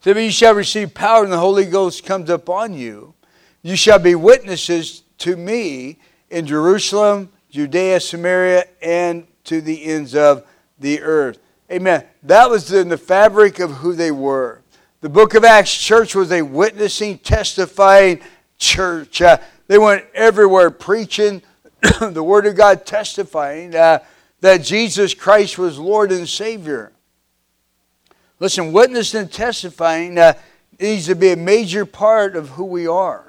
So 0.00 0.16
you 0.16 0.30
shall 0.30 0.54
receive 0.54 0.94
power 0.94 1.24
and 1.24 1.32
the 1.32 1.38
Holy 1.38 1.64
Ghost 1.64 2.06
comes 2.06 2.30
upon 2.30 2.72
you. 2.72 3.14
You 3.62 3.74
shall 3.74 3.98
be 3.98 4.14
witnesses 4.14 5.02
to 5.18 5.36
me 5.36 5.98
in 6.30 6.46
Jerusalem, 6.46 7.30
Judea, 7.50 8.00
Samaria, 8.00 8.64
and 8.82 9.26
to 9.44 9.60
the 9.60 9.84
ends 9.84 10.14
of 10.14 10.44
the 10.78 11.00
earth. 11.02 11.38
Amen. 11.70 12.04
That 12.22 12.50
was 12.50 12.72
in 12.72 12.88
the 12.88 12.98
fabric 12.98 13.58
of 13.58 13.70
who 13.70 13.92
they 13.92 14.10
were. 14.10 14.62
The 15.00 15.08
book 15.08 15.34
of 15.34 15.44
Acts 15.44 15.74
church 15.74 16.14
was 16.14 16.32
a 16.32 16.42
witnessing, 16.42 17.18
testifying 17.18 18.20
church. 18.58 19.22
Uh, 19.22 19.38
they 19.66 19.78
went 19.78 20.04
everywhere 20.14 20.70
preaching 20.70 21.42
the 22.00 22.22
Word 22.22 22.46
of 22.46 22.56
God, 22.56 22.84
testifying 22.84 23.74
uh, 23.74 24.00
that 24.40 24.62
Jesus 24.62 25.14
Christ 25.14 25.58
was 25.58 25.78
Lord 25.78 26.10
and 26.10 26.28
Savior. 26.28 26.92
Listen, 28.40 28.72
witnessing 28.72 29.20
and 29.20 29.32
testifying 29.32 30.18
uh, 30.18 30.34
needs 30.80 31.06
to 31.06 31.14
be 31.14 31.30
a 31.30 31.36
major 31.36 31.84
part 31.84 32.36
of 32.36 32.50
who 32.50 32.64
we 32.64 32.86
are. 32.86 33.27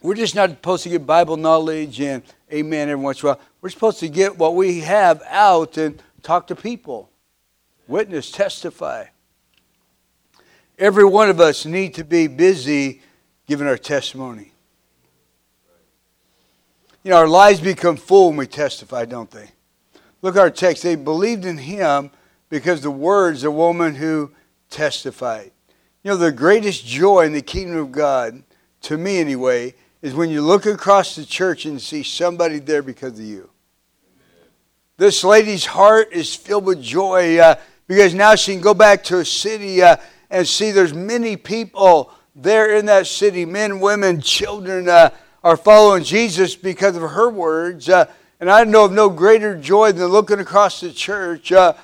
We're 0.00 0.14
just 0.14 0.34
not 0.34 0.50
supposed 0.50 0.84
to 0.84 0.90
get 0.90 1.06
Bible 1.06 1.36
knowledge 1.36 2.00
and 2.00 2.22
amen 2.52 2.88
every 2.88 3.02
once 3.02 3.22
in 3.22 3.28
a 3.28 3.32
while. 3.32 3.40
We're 3.60 3.70
supposed 3.70 3.98
to 4.00 4.08
get 4.08 4.38
what 4.38 4.54
we 4.54 4.80
have 4.80 5.22
out 5.26 5.76
and 5.76 6.00
talk 6.22 6.46
to 6.48 6.56
people, 6.56 7.10
witness, 7.88 8.30
testify. 8.30 9.06
Every 10.78 11.04
one 11.04 11.28
of 11.28 11.40
us 11.40 11.66
need 11.66 11.94
to 11.94 12.04
be 12.04 12.28
busy 12.28 13.02
giving 13.48 13.66
our 13.66 13.78
testimony. 13.78 14.52
You 17.02 17.10
know, 17.10 17.16
our 17.16 17.28
lives 17.28 17.60
become 17.60 17.96
full 17.96 18.28
when 18.28 18.36
we 18.36 18.46
testify, 18.46 19.04
don't 19.04 19.30
they? 19.30 19.50
Look 20.22 20.36
at 20.36 20.40
our 20.40 20.50
text. 20.50 20.82
They 20.82 20.94
believed 20.94 21.44
in 21.44 21.58
him 21.58 22.10
because 22.50 22.82
the 22.82 22.90
words 22.90 23.42
of 23.42 23.52
a 23.52 23.56
woman 23.56 23.96
who 23.96 24.30
testified. 24.70 25.50
You 26.02 26.10
know, 26.10 26.16
the 26.16 26.32
greatest 26.32 26.86
joy 26.86 27.22
in 27.22 27.32
the 27.32 27.42
kingdom 27.42 27.78
of 27.78 27.92
God, 27.92 28.42
to 28.82 28.96
me 28.96 29.18
anyway, 29.18 29.74
is 30.02 30.14
when 30.14 30.30
you 30.30 30.42
look 30.42 30.66
across 30.66 31.16
the 31.16 31.24
church 31.24 31.64
and 31.64 31.80
see 31.80 32.02
somebody 32.02 32.58
there 32.58 32.82
because 32.82 33.18
of 33.18 33.24
you. 33.24 33.50
This 34.96 35.22
lady's 35.22 35.64
heart 35.64 36.12
is 36.12 36.34
filled 36.34 36.64
with 36.64 36.82
joy 36.82 37.38
uh, 37.38 37.56
because 37.86 38.14
now 38.14 38.34
she 38.34 38.52
can 38.52 38.60
go 38.60 38.74
back 38.74 39.04
to 39.04 39.18
a 39.18 39.24
city 39.24 39.82
uh, 39.82 39.96
and 40.30 40.46
see 40.46 40.70
there's 40.70 40.94
many 40.94 41.36
people 41.36 42.12
there 42.34 42.76
in 42.76 42.86
that 42.86 43.06
city 43.06 43.44
men, 43.44 43.80
women, 43.80 44.20
children 44.20 44.88
uh, 44.88 45.10
are 45.42 45.56
following 45.56 46.04
Jesus 46.04 46.54
because 46.54 46.96
of 46.96 47.02
her 47.02 47.30
words. 47.30 47.88
Uh, 47.88 48.06
and 48.40 48.50
I 48.50 48.64
know 48.64 48.84
of 48.84 48.92
no 48.92 49.08
greater 49.08 49.56
joy 49.56 49.92
than 49.92 50.06
looking 50.06 50.38
across 50.38 50.80
the 50.80 50.92
church 50.92 51.50
uh, 51.52 51.74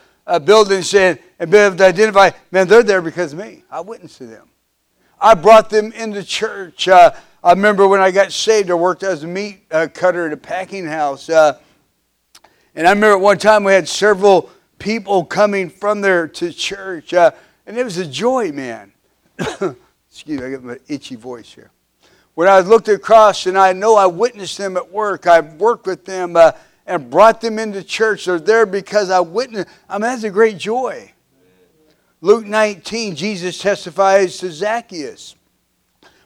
building 0.44 0.83
saying, 0.83 1.18
and 1.38 1.50
being 1.50 1.64
able 1.64 1.76
to 1.76 1.87
identify, 1.87 2.30
man, 2.50 2.68
they're 2.68 2.83
there 2.83 3.02
because 3.02 3.33
of 3.33 3.38
me. 3.38 3.64
I 3.71 3.80
witnessed 3.80 4.18
to 4.18 4.26
them. 4.26 4.49
I 5.21 5.35
brought 5.35 5.71
them 5.71 5.92
into 5.92 6.23
church. 6.23 6.88
I 7.45 7.51
remember 7.51 7.87
when 7.87 8.01
I 8.01 8.11
got 8.11 8.33
saved, 8.33 8.71
I 8.71 8.75
worked 8.75 9.03
as 9.03 9.23
a 9.23 9.27
meat 9.27 9.67
uh, 9.71 9.87
cutter 9.93 10.27
at 10.27 10.33
a 10.33 10.37
packing 10.37 10.87
house. 10.87 11.29
Uh, 11.29 11.59
and 12.75 12.87
I 12.87 12.91
remember 12.91 13.19
one 13.19 13.37
time 13.37 13.65
we 13.65 13.75
had 13.75 13.87
several 13.87 14.49
people 14.79 15.27
coming 15.27 15.69
from 15.69 16.01
there 16.01 16.27
to 16.27 16.51
church. 16.55 17.13
Uh, 17.13 17.33
and 17.67 17.77
it 17.77 17.85
was 17.85 17.99
a 17.99 18.07
joy, 18.07 18.51
man. 18.51 18.95
Excuse 19.39 20.41
me, 20.41 20.47
I 20.47 20.51
got 20.53 20.65
my 20.65 20.79
itchy 20.89 21.17
voice 21.17 21.53
here. 21.53 21.71
When 22.33 22.49
I 22.49 22.61
looked 22.61 22.89
across 22.89 23.45
and 23.45 23.59
I 23.59 23.75
know 23.75 23.95
I 23.95 24.07
witnessed 24.07 24.57
them 24.57 24.79
at 24.79 24.91
work, 24.91 25.27
I 25.27 25.41
worked 25.41 25.87
with 25.87 26.07
them 26.07 26.37
uh, 26.37 26.53
and 26.87 27.11
brought 27.11 27.43
them 27.43 27.59
into 27.59 27.85
church. 27.85 28.25
They're 28.25 28.39
there 28.41 28.65
because 28.65 29.11
I 29.11 29.21
witnessed. 29.21 29.69
I 29.87 29.97
mean, 29.97 30.01
that's 30.01 30.25
a 30.25 30.31
great 30.31 30.57
joy. 30.57 31.13
Luke 32.23 32.47
19, 32.47 33.15
Jesus 33.15 33.59
testifies 33.59 34.39
to 34.39 34.51
Zacchaeus. 34.51 35.37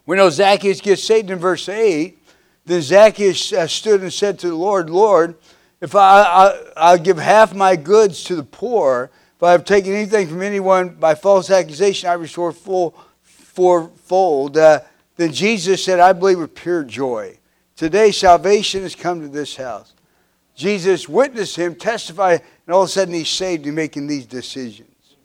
We 0.08 0.16
know 0.16 0.30
Zacchaeus 0.30 0.80
gets 0.80 1.04
saved 1.04 1.28
in 1.28 1.38
verse 1.38 1.68
8. 1.68 2.18
Then 2.64 2.80
Zacchaeus 2.80 3.52
uh, 3.52 3.66
stood 3.66 4.00
and 4.00 4.10
said 4.10 4.38
to 4.38 4.48
the 4.48 4.54
Lord, 4.54 4.88
Lord, 4.88 5.34
if 5.82 5.94
I, 5.94 6.58
I, 6.74 6.96
give 6.96 7.18
half 7.18 7.54
my 7.54 7.76
goods 7.76 8.24
to 8.24 8.34
the 8.34 8.42
poor, 8.42 9.10
if 9.36 9.42
I 9.42 9.52
have 9.52 9.66
taken 9.66 9.92
anything 9.92 10.26
from 10.26 10.40
anyone 10.40 10.94
by 10.94 11.14
false 11.14 11.50
accusation, 11.50 12.08
I 12.08 12.14
restore 12.14 12.52
full 12.52 12.94
fourfold. 13.22 14.56
Uh, 14.56 14.80
then 15.16 15.30
Jesus 15.30 15.84
said, 15.84 16.00
I 16.00 16.14
believe 16.14 16.38
with 16.38 16.54
pure 16.54 16.84
joy. 16.84 17.38
Today 17.76 18.10
salvation 18.10 18.84
has 18.84 18.94
come 18.94 19.20
to 19.20 19.28
this 19.28 19.56
house. 19.56 19.92
Jesus 20.54 21.06
witnessed 21.06 21.56
him, 21.56 21.74
testified, 21.74 22.40
and 22.66 22.74
all 22.74 22.84
of 22.84 22.88
a 22.88 22.92
sudden 22.92 23.12
he's 23.12 23.28
saved 23.28 23.66
and 23.66 23.76
making 23.76 24.06
these 24.06 24.24
decisions. 24.24 25.16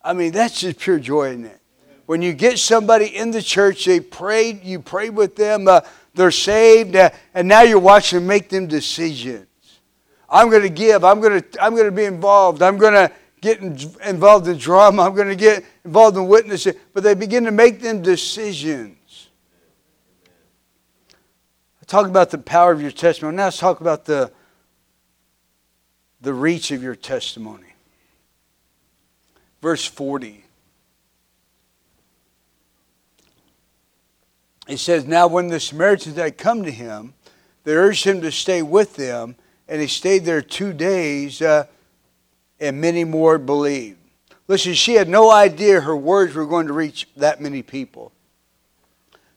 I 0.00 0.12
mean, 0.12 0.30
that's 0.30 0.60
just 0.60 0.78
pure 0.78 1.00
joy 1.00 1.32
in 1.32 1.46
it. 1.46 1.61
When 2.12 2.20
you 2.20 2.34
get 2.34 2.58
somebody 2.58 3.06
in 3.06 3.30
the 3.30 3.40
church, 3.40 3.86
they 3.86 3.98
prayed, 3.98 4.64
you 4.64 4.80
prayed 4.80 5.16
with 5.16 5.34
them, 5.34 5.66
uh, 5.66 5.80
they're 6.12 6.30
saved, 6.30 6.94
uh, 6.94 7.08
and 7.32 7.48
now 7.48 7.62
you're 7.62 7.78
watching 7.78 8.18
them 8.18 8.26
make 8.26 8.50
them 8.50 8.66
decisions. 8.66 9.46
I'm 10.28 10.50
going 10.50 10.60
to 10.60 10.68
give. 10.68 11.04
I'm 11.06 11.22
going 11.22 11.40
to, 11.40 11.64
I'm 11.64 11.74
going 11.74 11.86
to 11.86 11.90
be 11.90 12.04
involved. 12.04 12.60
I'm 12.60 12.76
going 12.76 12.92
to 12.92 13.10
get 13.40 13.62
involved 13.62 14.46
in 14.46 14.58
drama. 14.58 15.04
I'm 15.04 15.14
going 15.14 15.30
to 15.30 15.34
get 15.34 15.64
involved 15.86 16.18
in 16.18 16.28
witnessing. 16.28 16.74
But 16.92 17.02
they 17.02 17.14
begin 17.14 17.44
to 17.44 17.50
make 17.50 17.80
them 17.80 18.02
decisions. 18.02 19.30
I 21.80 21.86
talk 21.86 22.08
about 22.08 22.28
the 22.28 22.36
power 22.36 22.72
of 22.72 22.82
your 22.82 22.90
testimony. 22.90 23.38
Now 23.38 23.44
let's 23.44 23.56
talk 23.56 23.80
about 23.80 24.04
the, 24.04 24.30
the 26.20 26.34
reach 26.34 26.72
of 26.72 26.82
your 26.82 26.94
testimony. 26.94 27.72
Verse 29.62 29.86
40. 29.86 30.44
It 34.72 34.78
says, 34.78 35.04
Now 35.04 35.26
when 35.26 35.48
the 35.48 35.60
Samaritans 35.60 36.16
had 36.16 36.38
come 36.38 36.62
to 36.62 36.70
him, 36.70 37.12
they 37.64 37.74
urged 37.74 38.04
him 38.04 38.22
to 38.22 38.32
stay 38.32 38.62
with 38.62 38.96
them 38.96 39.36
and 39.68 39.82
he 39.82 39.86
stayed 39.86 40.24
there 40.24 40.40
two 40.40 40.72
days, 40.72 41.42
uh, 41.42 41.64
and 42.58 42.80
many 42.80 43.04
more 43.04 43.38
believed. 43.38 43.98
Listen, 44.48 44.72
she 44.72 44.94
had 44.94 45.08
no 45.08 45.30
idea 45.30 45.80
her 45.80 45.96
words 45.96 46.34
were 46.34 46.46
going 46.46 46.66
to 46.66 46.72
reach 46.72 47.06
that 47.16 47.40
many 47.40 47.62
people. 47.62 48.12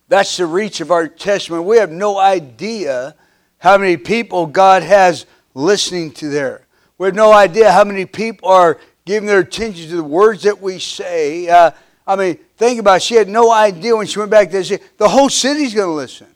That's 0.08 0.38
the 0.38 0.46
reach 0.46 0.80
of 0.82 0.90
our 0.90 1.08
testimony. 1.08 1.66
We 1.66 1.78
have 1.78 1.92
no 1.92 2.18
idea 2.18 3.16
how 3.58 3.78
many 3.78 3.98
people 3.98 4.46
God 4.46 4.84
has 4.84 5.26
listening 5.54 6.12
to 6.14 6.30
there. 6.30 6.66
We 6.98 7.08
have 7.08 7.16
no 7.16 7.34
idea 7.34 7.72
how 7.72 7.84
many 7.84 8.06
people 8.06 8.50
are 8.50 8.80
giving 9.06 9.28
their 9.28 9.40
attention 9.40 9.90
to 9.90 9.96
the 9.98 10.04
words 10.04 10.44
that 10.44 10.62
we 10.62 10.80
say. 10.80 11.50
Uh, 11.50 11.72
I 12.08 12.16
mean, 12.16 12.38
think 12.58 12.80
about 12.80 12.98
it. 12.98 13.04
She 13.04 13.16
had 13.16 13.28
no 13.28 13.52
idea 13.52 13.96
when 13.96 14.08
she 14.08 14.20
went 14.20 14.32
back 14.32 14.52
there. 14.52 14.64
The 14.98 15.10
whole 15.10 15.30
city's 15.30 15.74
going 15.74 15.88
to 15.88 15.94
listen. 15.94 16.28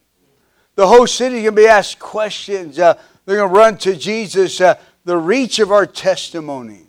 The 0.75 0.87
whole 0.87 1.05
city's 1.05 1.43
going 1.43 1.55
to 1.55 1.61
be 1.61 1.67
asked 1.67 1.99
questions. 1.99 2.79
Uh, 2.79 2.95
they're 3.25 3.37
going 3.37 3.49
to 3.49 3.55
run 3.55 3.77
to 3.79 3.95
Jesus, 3.95 4.61
uh, 4.61 4.75
the 5.05 5.17
reach 5.17 5.59
of 5.59 5.71
our 5.71 5.85
testimony. 5.85 6.87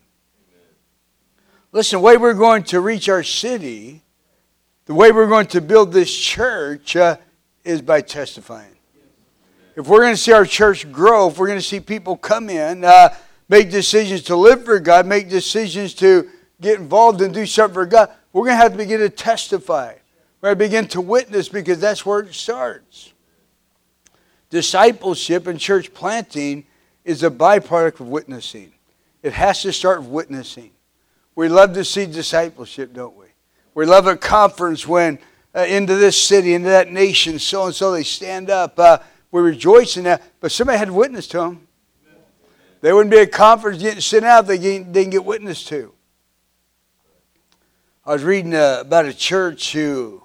Listen, 1.72 1.98
the 1.98 2.02
way 2.04 2.16
we're 2.16 2.34
going 2.34 2.62
to 2.64 2.80
reach 2.80 3.08
our 3.08 3.22
city, 3.22 4.02
the 4.86 4.94
way 4.94 5.12
we're 5.12 5.28
going 5.28 5.46
to 5.48 5.60
build 5.60 5.92
this 5.92 6.16
church 6.16 6.96
uh, 6.96 7.16
is 7.64 7.82
by 7.82 8.00
testifying. 8.00 8.74
If 9.76 9.86
we're 9.86 10.00
going 10.00 10.14
to 10.14 10.20
see 10.20 10.32
our 10.32 10.46
church 10.46 10.90
grow, 10.90 11.28
if 11.28 11.38
we're 11.38 11.46
going 11.46 11.58
to 11.58 11.64
see 11.64 11.80
people 11.80 12.16
come 12.16 12.50
in, 12.50 12.84
uh, 12.84 13.14
make 13.48 13.70
decisions 13.70 14.22
to 14.22 14.36
live 14.36 14.64
for 14.64 14.80
God, 14.80 15.06
make 15.06 15.28
decisions 15.28 15.94
to 15.94 16.28
get 16.60 16.78
involved 16.78 17.20
and 17.20 17.32
do 17.32 17.46
something 17.46 17.74
for 17.74 17.86
God, 17.86 18.10
we're 18.32 18.44
going 18.44 18.56
to 18.56 18.62
have 18.62 18.72
to 18.72 18.78
begin 18.78 19.00
to 19.00 19.10
testify. 19.10 19.94
We're 20.40 20.54
going 20.54 20.58
to 20.58 20.64
begin 20.64 20.88
to 20.88 21.00
witness 21.00 21.48
because 21.48 21.80
that's 21.80 22.06
where 22.06 22.20
it 22.20 22.34
starts. 22.34 23.12
Discipleship 24.50 25.46
and 25.46 25.58
church 25.58 25.92
planting 25.94 26.64
is 27.04 27.22
a 27.22 27.30
byproduct 27.30 28.00
of 28.00 28.08
witnessing. 28.08 28.72
It 29.22 29.32
has 29.32 29.62
to 29.62 29.72
start 29.72 30.00
with 30.00 30.08
witnessing. 30.08 30.70
We 31.34 31.48
love 31.48 31.74
to 31.74 31.84
see 31.84 32.06
discipleship, 32.06 32.92
don't 32.92 33.16
we? 33.16 33.26
We 33.74 33.86
love 33.86 34.06
a 34.06 34.16
conference 34.16 34.86
when 34.86 35.18
uh, 35.54 35.60
into 35.60 35.96
this 35.96 36.20
city, 36.20 36.54
into 36.54 36.68
that 36.68 36.92
nation, 36.92 37.38
so 37.38 37.66
and 37.66 37.74
so 37.74 37.92
they 37.92 38.02
stand 38.02 38.50
up. 38.50 38.78
Uh, 38.78 38.98
we 39.30 39.40
rejoice 39.40 39.96
in 39.96 40.04
that, 40.04 40.22
but 40.40 40.52
somebody 40.52 40.78
had 40.78 40.88
to 40.88 40.94
witness 40.94 41.26
to 41.28 41.38
them. 41.38 41.66
There 42.80 42.94
wouldn't 42.94 43.10
be 43.10 43.18
a 43.18 43.26
conference 43.26 43.82
getting 43.82 44.00
sent 44.00 44.24
out 44.24 44.46
they 44.46 44.58
didn't 44.58 45.10
get 45.10 45.24
witness 45.24 45.64
to. 45.66 45.92
I 48.02 48.14
was 48.14 48.22
reading 48.22 48.54
uh, 48.54 48.78
about 48.80 49.04
a 49.04 49.12
church 49.12 49.74
who 49.74 50.22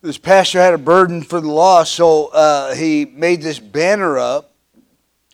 this 0.00 0.16
pastor 0.16 0.58
had 0.58 0.72
a 0.72 0.78
burden 0.78 1.20
for 1.20 1.38
the 1.38 1.50
lost, 1.50 1.92
so 1.92 2.28
uh, 2.28 2.74
he 2.74 3.04
made 3.04 3.42
this 3.42 3.58
banner 3.58 4.16
up. 4.16 4.54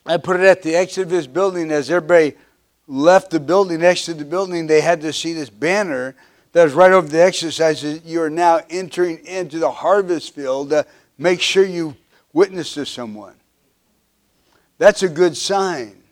I 0.04 0.16
put 0.16 0.40
it 0.40 0.42
at 0.42 0.62
the 0.62 0.74
exit 0.74 1.04
of 1.06 1.10
his 1.12 1.28
building. 1.28 1.70
As 1.70 1.92
everybody 1.92 2.34
left 2.88 3.30
the 3.30 3.38
building, 3.38 3.84
exited 3.84 4.18
the 4.18 4.24
building, 4.24 4.66
they 4.66 4.80
had 4.80 5.00
to 5.02 5.12
see 5.12 5.32
this 5.32 5.48
banner 5.48 6.16
that 6.50 6.64
was 6.64 6.72
right 6.72 6.90
over 6.90 7.06
the 7.06 7.22
exercises. 7.22 8.02
You 8.04 8.22
are 8.22 8.30
now 8.30 8.60
entering 8.68 9.24
into 9.26 9.60
the 9.60 9.70
harvest 9.70 10.34
field. 10.34 10.72
Uh, 10.72 10.82
make 11.18 11.40
sure 11.40 11.64
you 11.64 11.94
witness 12.32 12.74
to 12.74 12.84
someone. 12.84 13.36
That's 14.78 15.04
a 15.04 15.08
good 15.08 15.36
sign. 15.36 16.02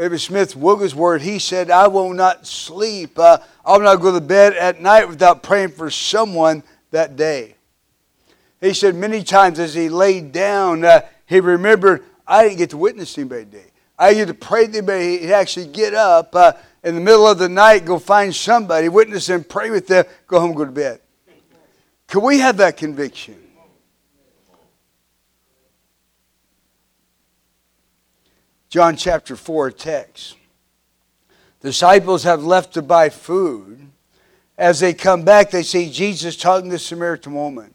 David 0.00 0.22
Smith 0.22 0.56
Wigglesworth, 0.56 1.20
he 1.20 1.38
said, 1.38 1.70
I 1.70 1.86
will 1.86 2.14
not 2.14 2.46
sleep. 2.46 3.18
Uh, 3.18 3.36
I 3.62 3.72
will 3.72 3.84
not 3.84 3.96
go 3.96 4.10
to 4.10 4.20
bed 4.22 4.54
at 4.54 4.80
night 4.80 5.06
without 5.06 5.42
praying 5.42 5.72
for 5.72 5.90
someone 5.90 6.62
that 6.90 7.16
day. 7.16 7.56
He 8.62 8.72
said 8.72 8.94
many 8.94 9.22
times 9.22 9.58
as 9.58 9.74
he 9.74 9.90
laid 9.90 10.32
down, 10.32 10.86
uh, 10.86 11.02
he 11.26 11.38
remembered, 11.40 12.02
I 12.26 12.44
didn't 12.44 12.56
get 12.56 12.70
to 12.70 12.78
witness 12.78 13.18
anybody 13.18 13.44
today. 13.44 13.66
I 13.98 14.14
get 14.14 14.28
to 14.28 14.32
pray 14.32 14.68
to 14.68 14.78
anybody. 14.78 15.18
He'd 15.18 15.32
actually 15.32 15.66
get 15.66 15.92
up 15.92 16.34
uh, 16.34 16.54
in 16.82 16.94
the 16.94 17.00
middle 17.02 17.26
of 17.26 17.36
the 17.36 17.50
night, 17.50 17.84
go 17.84 17.98
find 17.98 18.34
somebody, 18.34 18.88
witness 18.88 19.26
them, 19.26 19.44
pray 19.44 19.68
with 19.68 19.86
them, 19.86 20.06
go 20.26 20.40
home, 20.40 20.54
go 20.54 20.64
to 20.64 20.72
bed. 20.72 21.02
Can 22.06 22.22
we 22.22 22.38
have 22.38 22.56
that 22.56 22.78
conviction? 22.78 23.36
John 28.70 28.96
chapter 28.96 29.36
4 29.36 29.72
text. 29.72 30.36
Disciples 31.60 32.24
have 32.24 32.42
left 32.42 32.72
to 32.74 32.82
buy 32.82 33.10
food 33.10 33.90
as 34.60 34.78
they 34.78 34.92
come 34.92 35.22
back, 35.22 35.50
they 35.50 35.62
see 35.62 35.90
Jesus 35.90 36.36
talking 36.36 36.68
to 36.68 36.76
the 36.76 36.78
Samaritan 36.78 37.32
woman. 37.32 37.72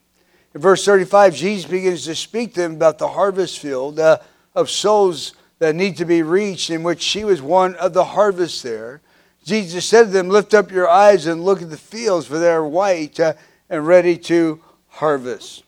In 0.54 0.62
verse 0.62 0.86
35, 0.86 1.34
Jesus 1.34 1.70
begins 1.70 2.06
to 2.06 2.14
speak 2.14 2.54
to 2.54 2.62
them 2.62 2.76
about 2.76 3.00
the 3.00 3.08
harvest 3.08 3.58
field 3.58 4.00
uh, 4.00 4.20
of 4.54 4.70
souls 4.70 5.34
that 5.58 5.74
need 5.74 5.98
to 5.98 6.06
be 6.06 6.22
reached, 6.22 6.70
in 6.70 6.84
which 6.84 7.02
she 7.02 7.24
was 7.24 7.42
one 7.42 7.74
of 7.78 7.94
the 7.94 8.04
harvest 8.04 8.62
there. 8.62 9.02
Jesus 9.44 9.84
said 9.84 10.04
to 10.04 10.10
them, 10.12 10.30
Lift 10.30 10.54
up 10.54 10.70
your 10.70 10.88
eyes 10.88 11.26
and 11.26 11.44
look 11.44 11.64
at 11.64 11.72
the 11.72 11.78
fields, 11.78 12.28
for 12.28 12.38
they 12.38 12.52
are 12.52 12.68
white 12.68 13.20
uh, 13.20 13.34
and 13.68 13.88
ready 13.88 14.16
to 14.16 14.62
harvest. 14.90 15.64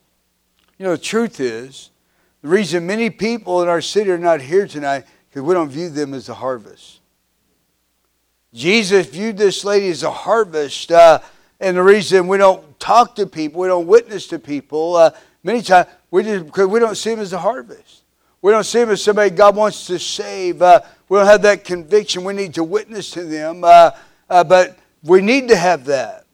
You 0.77 0.85
know, 0.85 0.91
the 0.91 0.99
truth 0.99 1.39
is, 1.39 1.89
the 2.43 2.49
reason 2.49 2.85
many 2.85 3.09
people 3.09 3.63
in 3.63 3.67
our 3.67 3.81
city 3.81 4.11
are 4.11 4.19
not 4.19 4.41
here 4.41 4.67
tonight 4.67 5.05
because 5.37 5.47
we 5.47 5.53
don't 5.53 5.69
view 5.69 5.89
them 5.89 6.15
as 6.15 6.29
a 6.29 6.33
harvest. 6.33 6.99
Jesus 8.55 9.05
viewed 9.05 9.37
this 9.37 9.63
lady 9.63 9.89
as 9.89 10.01
a 10.01 10.09
harvest. 10.09 10.91
Uh, 10.91 11.19
and 11.59 11.77
the 11.77 11.83
reason 11.83 12.27
we 12.27 12.39
don't 12.39 12.79
talk 12.79 13.15
to 13.17 13.27
people, 13.27 13.61
we 13.61 13.67
don't 13.67 13.85
witness 13.85 14.25
to 14.29 14.39
people, 14.39 14.95
uh, 14.95 15.11
many 15.43 15.61
times 15.61 15.89
we 16.09 16.23
just 16.23 16.47
because 16.47 16.65
we 16.65 16.79
don't 16.79 16.97
see 16.97 17.11
them 17.11 17.19
as 17.19 17.33
a 17.33 17.37
harvest. 17.37 18.01
We 18.41 18.51
don't 18.51 18.63
see 18.63 18.79
them 18.79 18.89
as 18.89 19.03
somebody 19.03 19.29
God 19.29 19.55
wants 19.55 19.85
to 19.87 19.99
save. 19.99 20.63
Uh, 20.63 20.81
we 21.07 21.19
don't 21.19 21.27
have 21.27 21.43
that 21.43 21.63
conviction. 21.63 22.23
We 22.23 22.33
need 22.33 22.55
to 22.55 22.63
witness 22.63 23.11
to 23.11 23.23
them, 23.23 23.63
uh, 23.63 23.91
uh, 24.31 24.43
but 24.43 24.79
we 25.03 25.21
need 25.21 25.49
to 25.49 25.55
have 25.55 25.85
that. 25.85 26.25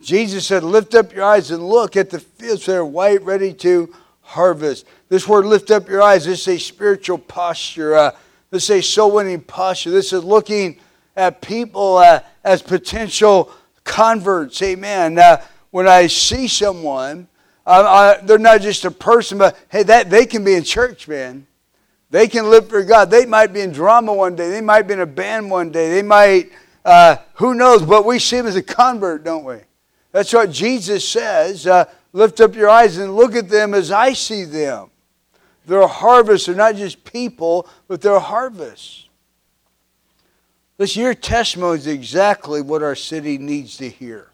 Jesus 0.00 0.46
said, 0.46 0.64
Lift 0.64 0.94
up 0.94 1.14
your 1.14 1.24
eyes 1.24 1.50
and 1.50 1.68
look 1.68 1.98
at 1.98 2.08
the 2.08 2.18
fields 2.18 2.64
that 2.64 2.76
are 2.76 2.84
white, 2.84 3.22
ready 3.22 3.52
to 3.52 3.94
harvest. 4.22 4.86
This 5.08 5.28
word, 5.28 5.44
lift 5.44 5.70
up 5.70 5.88
your 5.88 6.02
eyes, 6.02 6.24
this 6.24 6.48
is 6.48 6.48
a 6.48 6.58
spiritual 6.58 7.18
posture. 7.18 7.94
Uh, 7.94 8.10
this 8.50 8.64
is 8.64 8.70
a 8.70 8.82
soul 8.82 9.12
winning 9.12 9.40
posture. 9.40 9.90
This 9.90 10.12
is 10.12 10.24
looking 10.24 10.78
at 11.16 11.40
people 11.40 11.98
uh, 11.98 12.20
as 12.44 12.62
potential 12.62 13.50
converts. 13.84 14.60
Amen. 14.62 15.18
Uh, 15.18 15.42
when 15.70 15.88
I 15.88 16.06
see 16.06 16.48
someone, 16.48 17.28
uh, 17.66 18.16
I, 18.20 18.24
they're 18.24 18.38
not 18.38 18.60
just 18.60 18.84
a 18.84 18.90
person, 18.90 19.38
but 19.38 19.58
hey, 19.68 19.82
that 19.84 20.10
they 20.10 20.26
can 20.26 20.44
be 20.44 20.54
in 20.54 20.64
church, 20.64 21.08
man. 21.08 21.46
They 22.10 22.28
can 22.28 22.50
live 22.50 22.68
for 22.68 22.82
God. 22.82 23.10
They 23.10 23.24
might 23.24 23.54
be 23.54 23.62
in 23.62 23.72
drama 23.72 24.12
one 24.12 24.36
day. 24.36 24.50
They 24.50 24.60
might 24.60 24.82
be 24.82 24.94
in 24.94 25.00
a 25.00 25.06
band 25.06 25.50
one 25.50 25.70
day. 25.70 25.88
They 25.88 26.02
might, 26.02 26.52
uh, 26.84 27.16
who 27.34 27.54
knows? 27.54 27.82
But 27.82 28.04
we 28.04 28.18
see 28.18 28.36
them 28.36 28.46
as 28.46 28.56
a 28.56 28.62
convert, 28.62 29.24
don't 29.24 29.44
we? 29.44 29.56
That's 30.10 30.32
what 30.32 30.50
Jesus 30.50 31.08
says. 31.08 31.66
Lift 32.12 32.40
up 32.40 32.54
your 32.54 32.68
eyes 32.68 32.98
and 32.98 33.16
look 33.16 33.34
at 33.34 33.48
them 33.48 33.74
as 33.74 33.90
I 33.90 34.12
see 34.12 34.44
them. 34.44 34.90
They're 35.66 35.80
a 35.80 35.86
harvest. 35.86 36.46
They're 36.46 36.54
not 36.54 36.76
just 36.76 37.04
people, 37.04 37.68
but 37.88 38.00
they're 38.00 38.14
a 38.14 38.20
harvest. 38.20 39.08
Listen, 40.78 41.02
your 41.02 41.14
testimony 41.14 41.78
is 41.78 41.86
exactly 41.86 42.60
what 42.60 42.82
our 42.82 42.94
city 42.94 43.38
needs 43.38 43.76
to 43.76 43.88
hear. 43.88 44.28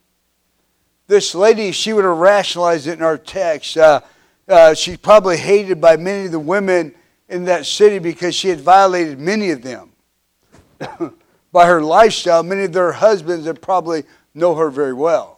This 1.06 1.35
lady, 1.35 1.73
she 1.73 1.92
would 1.92 2.04
have 2.04 2.16
rationalized 2.16 2.87
it 2.87 2.99
in 2.99 3.02
our 3.02 3.18
text. 3.18 3.76
Uh, 3.76 4.00
uh, 4.49 4.75
she's 4.75 4.97
probably 4.97 5.37
hated 5.37 5.80
by 5.80 5.97
many 5.97 6.26
of 6.26 6.32
the 6.32 6.38
women 6.38 6.94
in 7.28 7.44
that 7.44 7.66
city 7.66 7.99
because 7.99 8.35
she 8.35 8.49
had 8.49 8.61
violated 8.61 9.18
many 9.18 9.50
of 9.50 9.62
them. 9.62 9.92
by 11.52 11.66
her 11.66 11.82
lifestyle, 11.82 12.42
many 12.42 12.64
of 12.64 12.73
their 12.73 12.92
husbands 12.92 13.44
that 13.44 13.61
probably 13.61 14.04
know 14.35 14.54
her 14.54 14.70
very 14.70 14.94
well. 14.94 15.38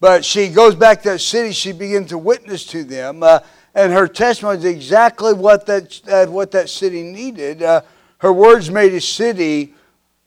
But 0.00 0.24
she 0.24 0.48
goes 0.48 0.74
back 0.74 1.02
to 1.02 1.10
that 1.10 1.20
city. 1.20 1.52
She 1.52 1.72
begins 1.72 2.08
to 2.08 2.18
witness 2.18 2.64
to 2.66 2.84
them. 2.84 3.22
Uh, 3.22 3.40
and 3.74 3.92
her 3.92 4.08
testimony 4.08 4.58
is 4.58 4.64
exactly 4.64 5.34
what 5.34 5.66
that, 5.66 6.00
uh, 6.08 6.26
what 6.26 6.50
that 6.52 6.70
city 6.70 7.02
needed. 7.02 7.62
Uh, 7.62 7.82
her 8.18 8.32
words 8.32 8.70
made 8.70 8.94
a 8.94 9.00
city 9.00 9.74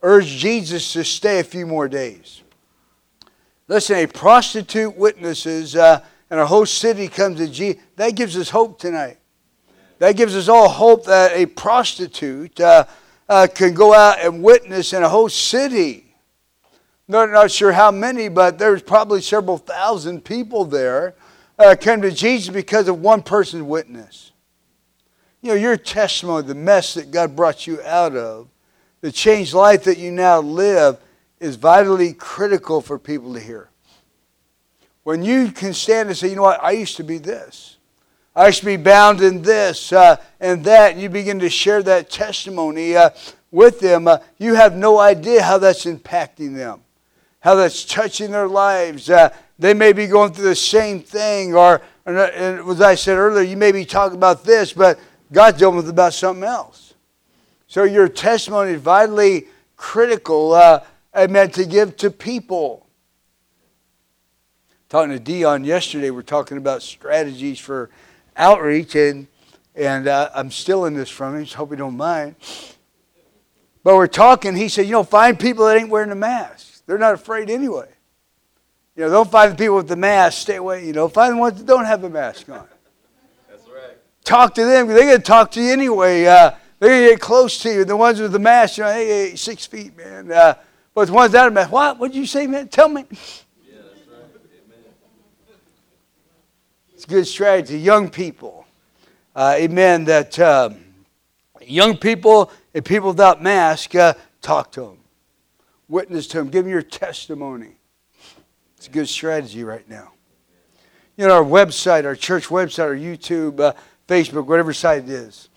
urge 0.01 0.27
Jesus 0.27 0.94
to 0.94 1.03
stay 1.03 1.39
a 1.39 1.44
few 1.44 1.65
more 1.65 1.88
days. 1.88 2.42
Listen, 3.68 3.98
a 3.98 4.08
prostitute 4.08 4.96
witnesses, 4.96 5.75
uh, 5.75 6.03
and 6.30 6.39
a 6.39 6.46
whole 6.46 6.65
city 6.65 7.08
comes 7.08 7.38
to 7.38 7.48
Jesus. 7.48 7.82
That 7.96 8.15
gives 8.15 8.38
us 8.38 8.50
hope 8.50 8.80
tonight. 8.80 9.18
That 10.00 10.15
gives 10.15 10.36
us 10.36 10.50
all 10.50 10.70
hope 10.70 11.06
that 11.06 11.32
a 11.32 11.46
prostitute 11.46 12.60
uh, 12.60 12.86
uh, 13.30 13.48
can 13.53 13.74
go 13.74 13.94
out 13.94 14.20
and 14.20 14.44
witness 14.44 14.94
in 14.94 15.03
a 15.03 15.10
whole 15.10 15.30
city 15.30 16.12
not, 17.13 17.29
not 17.29 17.51
sure 17.51 17.72
how 17.72 17.91
many, 17.91 18.27
but 18.27 18.58
there's 18.58 18.82
probably 18.82 19.22
several 19.22 19.60
thousand 19.60 20.25
people 20.25 20.65
there 20.65 21.13
uh, 21.60 21.75
came 21.79 22.01
to 22.01 22.12
Jesus 22.12 22.51
because 22.51 22.88
of 22.88 23.00
one 23.01 23.22
person's 23.22 23.62
witness. 23.63 24.32
You 25.41 25.50
know, 25.50 25.55
your 25.55 25.77
testimony, 25.77 26.48
the 26.48 26.55
mess 26.55 26.96
that 26.96 27.12
God 27.12 27.36
brought 27.36 27.67
you 27.67 27.79
out 27.84 28.15
of, 28.15 28.48
the 29.01 29.12
changed 29.12 29.53
life 29.53 29.84
that 29.84 30.00
you 30.00 30.12
now 30.12 30.39
live, 30.39 30.98
is 31.39 31.55
vitally 31.55 32.13
critical 32.13 32.82
for 32.82 32.98
people 32.98 33.36
to 33.36 33.39
hear. 33.39 33.70
When 35.03 35.21
you 35.21 35.52
can 35.52 35.73
stand 35.73 36.10
and 36.10 36.17
say, 36.17 36.30
you 36.30 36.36
know 36.36 36.41
what, 36.41 36.63
I 36.63 36.71
used 36.71 36.97
to 36.97 37.04
be 37.04 37.19
this. 37.19 37.78
I 38.36 38.47
used 38.47 38.62
to 38.62 38.65
be 38.65 38.78
bound 38.78 39.21
in 39.21 39.43
this 39.43 39.93
uh, 39.93 40.15
and 40.39 40.65
that, 40.65 40.93
and 40.93 41.02
you 41.02 41.10
begin 41.10 41.38
to 41.41 41.49
share 41.49 41.84
that 41.84 42.10
testimony 42.10 42.95
uh, 42.95 43.12
with 43.52 43.80
them, 43.82 44.08
uh, 44.08 44.17
you 44.39 44.56
have 44.56 44.76
no 44.76 44.97
idea 44.97 45.43
how 45.43 45.60
that's 45.60 45.86
impacting 45.86 46.56
them 46.56 46.83
how 47.43 47.56
that's 47.56 47.84
touching 47.84 48.32
their 48.32 48.47
lives. 48.47 49.10
Uh, 49.10 49.29
they 49.60 49.73
may 49.73 49.91
be 49.91 50.08
going 50.08 50.32
through 50.32 50.45
the 50.45 50.56
same 50.56 51.01
thing, 51.01 51.53
or, 51.53 51.82
and 52.06 52.17
as 52.17 52.79
I 52.79 52.95
said 52.95 53.17
earlier, 53.17 53.43
you 53.43 53.58
may 53.58 53.73
be 53.73 53.84
talking 53.84 54.17
about 54.17 54.45
this, 54.45 54.71
but 54.71 54.97
God's 55.29 55.60
dealing 55.60 55.75
with 55.75 55.89
about 55.89 56.13
something 56.13 56.45
else. 56.45 56.93
So 57.67 57.84
your 57.84 58.08
testimony 58.08 58.71
is 58.71 58.82
vitally 58.82 59.47
critical, 59.75 60.53
uh, 60.53 60.86
meant 61.29 61.53
to 61.56 61.65
give 61.65 61.97
to 61.97 62.10
people. 62.10 62.88
Talking 64.88 65.12
to 65.12 65.19
Dion 65.19 65.65
yesterday, 65.65 66.12
we're 66.12 66.21
talking 66.21 66.58
about 66.58 66.82
strategies 66.82 67.60
for 67.60 67.89
outreach, 68.38 68.95
and 68.95 69.27
and 69.75 70.08
uh, 70.08 70.29
I'm 70.34 70.49
still 70.49 70.86
in 70.86 70.93
this 70.93 71.10
from 71.10 71.36
him, 71.36 71.45
so 71.45 71.58
hope 71.58 71.71
you 71.71 71.77
don't 71.77 71.97
mind. 71.97 72.36
But 73.84 73.95
we're 73.95 74.08
talking, 74.08 74.56
he 74.56 74.69
said, 74.69 74.86
you 74.86 74.93
know, 74.93 75.03
find 75.03 75.38
people 75.38 75.65
that 75.65 75.75
ain't 75.75 75.89
wearing 75.89 76.12
a 76.12 76.15
mask. 76.15 76.72
They're 76.86 76.98
not 76.98 77.13
afraid 77.13 77.50
anyway. 77.50 77.88
You 78.96 79.04
know, 79.04 79.10
don't 79.10 79.32
find 79.32 79.52
the 79.52 79.56
people 79.56 79.78
with 79.78 79.88
the 79.88 79.96
mask. 79.96 80.41
Stay 80.41 80.58
away. 80.58 80.86
You 80.86 80.93
know, 80.93 81.08
find 81.08 81.34
the 81.34 81.38
ones 81.38 81.58
that 81.58 81.65
don't 81.65 81.86
have 81.86 82.02
the 82.02 82.10
mask 82.10 82.48
on. 82.50 82.67
That's 83.50 83.67
right. 83.67 83.98
Talk 84.24 84.54
to 84.56 84.65
them. 84.65 84.88
They're 84.88 85.00
going 85.00 85.17
to 85.17 85.24
talk 85.24 85.52
to 85.52 85.62
you 85.62 85.72
anyway. 85.72 86.26
Uh, 86.26 86.52
they're 86.80 86.89
going 86.89 87.04
to 87.04 87.10
get 87.12 87.19
close 87.19 87.58
to 87.60 87.74
you. 87.74 87.86
The 87.86 87.98
ones 87.98 88.19
with 88.19 88.32
the 88.32 88.39
mask, 88.39 88.78
you 88.78 88.84
know, 88.84 88.91
hey, 88.91 89.30
hey 89.30 89.36
six 89.36 89.65
feet, 89.65 89.98
man. 89.98 90.32
Uh, 90.32 90.56
but 90.93 91.08
the 91.08 91.13
ones 91.13 91.30
without 91.30 91.48
a 91.48 91.52
mask, 91.52 91.72
what? 91.72 91.98
What 91.98 92.12
did 92.12 92.19
you 92.19 92.28
say, 92.28 92.46
man? 92.46 92.67
Tell 92.67 92.88
me. 92.88 93.06
Yeah, 93.10 93.78
that's 93.82 94.08
right. 94.08 94.19
Amen. 94.67 94.84
It's 96.93 97.06
a 97.06 97.08
good 97.08 97.26
strategy. 97.26 97.80
Young 97.80 98.10
people. 98.10 98.67
Uh, 99.36 99.56
amen. 99.58 100.06
That 100.06 100.38
um, 100.39 100.78
young 101.65 101.98
people 101.98 102.52
and 102.76 102.86
people 102.86 103.10
without 103.10 103.41
masks, 103.41 103.96
uh, 103.96 104.13
talk 104.41 104.72
to 104.74 104.82
them 104.82 105.03
witness 105.93 106.27
to 106.27 106.39
Him. 106.39 106.49
Give 106.49 106.65
Him 106.65 106.71
your 106.71 106.82
testimony. 106.82 107.77
It's 108.75 108.88
a 108.88 108.91
good 108.91 109.08
strategy 109.08 109.63
right 109.63 109.88
now. 109.88 110.12
You 111.15 111.27
know, 111.27 111.36
our 111.36 111.43
website, 111.43 112.06
our 112.06 112.15
church 112.15 112.47
website, 112.47 112.84
our 112.84 112.95
YouTube, 112.95 113.60
uh, 113.60 113.73
Facebook, 114.08 114.47
whatever 114.47 114.73
site 114.73 115.03
it 115.03 115.10
is. 115.10 115.49